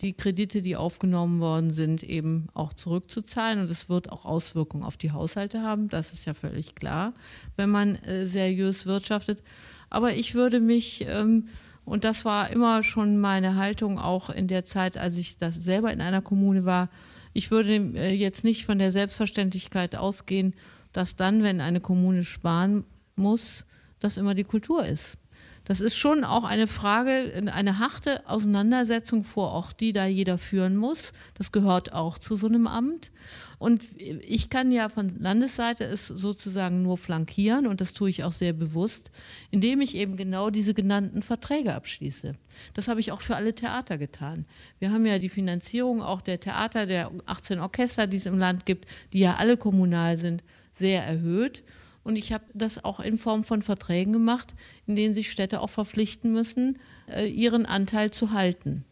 [0.02, 3.58] die Kredite, die aufgenommen worden sind, eben auch zurückzuzahlen.
[3.58, 5.88] Und es wird auch Auswirkungen auf die Haushalte haben.
[5.88, 7.12] Das ist ja völlig klar,
[7.56, 9.42] wenn man äh, seriös wirtschaftet.
[9.90, 11.48] Aber ich würde mich, ähm,
[11.84, 15.92] und das war immer schon meine Haltung auch in der Zeit, als ich das selber
[15.92, 16.88] in einer Kommune war,
[17.32, 20.54] ich würde äh, jetzt nicht von der Selbstverständlichkeit ausgehen,
[20.92, 22.84] dass dann, wenn eine Kommune sparen
[23.16, 23.64] muss,
[24.00, 25.16] das immer die Kultur ist.
[25.64, 30.76] Das ist schon auch eine Frage, eine harte Auseinandersetzung vor Ort, die da jeder führen
[30.76, 31.12] muss.
[31.34, 33.12] Das gehört auch zu so einem Amt.
[33.58, 38.32] Und ich kann ja von Landesseite es sozusagen nur flankieren und das tue ich auch
[38.32, 39.12] sehr bewusst,
[39.52, 42.34] indem ich eben genau diese genannten Verträge abschließe.
[42.74, 44.46] Das habe ich auch für alle Theater getan.
[44.80, 48.66] Wir haben ja die Finanzierung auch der Theater, der 18 Orchester, die es im Land
[48.66, 50.42] gibt, die ja alle kommunal sind,
[50.74, 51.62] sehr erhöht.
[52.04, 54.54] Und ich habe das auch in Form von Verträgen gemacht,
[54.86, 56.78] in denen sich Städte auch verpflichten müssen,
[57.08, 58.84] äh, ihren Anteil zu halten.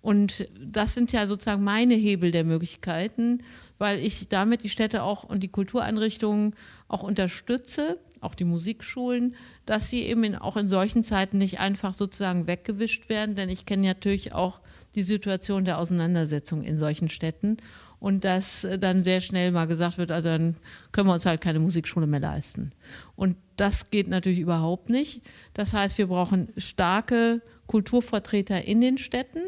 [0.00, 3.42] Und das sind ja sozusagen meine Hebel der Möglichkeiten,
[3.78, 6.54] weil ich damit die Städte auch und die Kultureinrichtungen
[6.88, 9.34] auch unterstütze, auch die Musikschulen,
[9.64, 13.34] dass sie eben in, auch in solchen Zeiten nicht einfach sozusagen weggewischt werden.
[13.34, 14.60] Denn ich kenne natürlich auch
[14.94, 17.56] die Situation der Auseinandersetzung in solchen Städten
[18.04, 20.56] und dass dann sehr schnell mal gesagt wird, also dann
[20.92, 22.72] können wir uns halt keine Musikschule mehr leisten.
[23.16, 25.22] Und das geht natürlich überhaupt nicht.
[25.54, 29.40] Das heißt, wir brauchen starke Kulturvertreter in den Städten,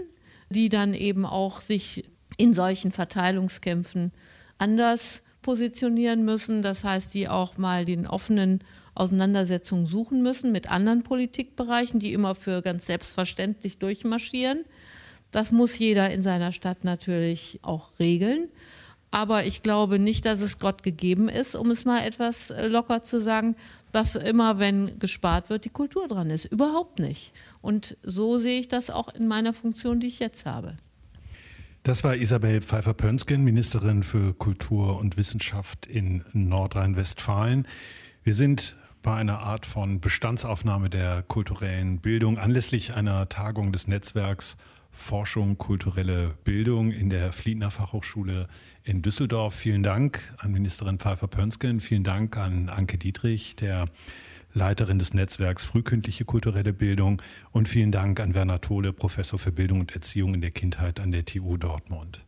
[0.48, 2.04] die dann eben auch sich
[2.38, 4.10] in solchen Verteilungskämpfen
[4.56, 6.62] anders positionieren müssen.
[6.62, 12.34] Das heißt, die auch mal den offenen Auseinandersetzungen suchen müssen mit anderen Politikbereichen, die immer
[12.34, 14.64] für ganz selbstverständlich durchmarschieren.
[15.36, 18.48] Das muss jeder in seiner Stadt natürlich auch regeln.
[19.10, 23.02] Aber ich glaube nicht, dass es Gott gegeben ist, um es mal etwas äh, locker
[23.02, 23.54] zu sagen,
[23.92, 26.46] dass immer, wenn gespart wird, die Kultur dran ist.
[26.46, 27.34] Überhaupt nicht.
[27.60, 30.78] Und so sehe ich das auch in meiner Funktion, die ich jetzt habe.
[31.82, 37.68] Das war Isabel Pfeiffer-Pönsken, Ministerin für Kultur und Wissenschaft in Nordrhein-Westfalen.
[38.24, 44.56] Wir sind bei einer Art von Bestandsaufnahme der kulturellen Bildung anlässlich einer Tagung des Netzwerks
[44.96, 48.48] Forschung, kulturelle Bildung in der Fliedner Fachhochschule
[48.82, 49.54] in Düsseldorf.
[49.54, 51.80] Vielen Dank an Ministerin Pfeiffer-Pönsken.
[51.80, 53.86] Vielen Dank an Anke Dietrich, der
[54.52, 57.22] Leiterin des Netzwerks Frühkindliche kulturelle Bildung.
[57.52, 61.12] Und vielen Dank an Werner Tole, Professor für Bildung und Erziehung in der Kindheit an
[61.12, 62.24] der TU Dortmund.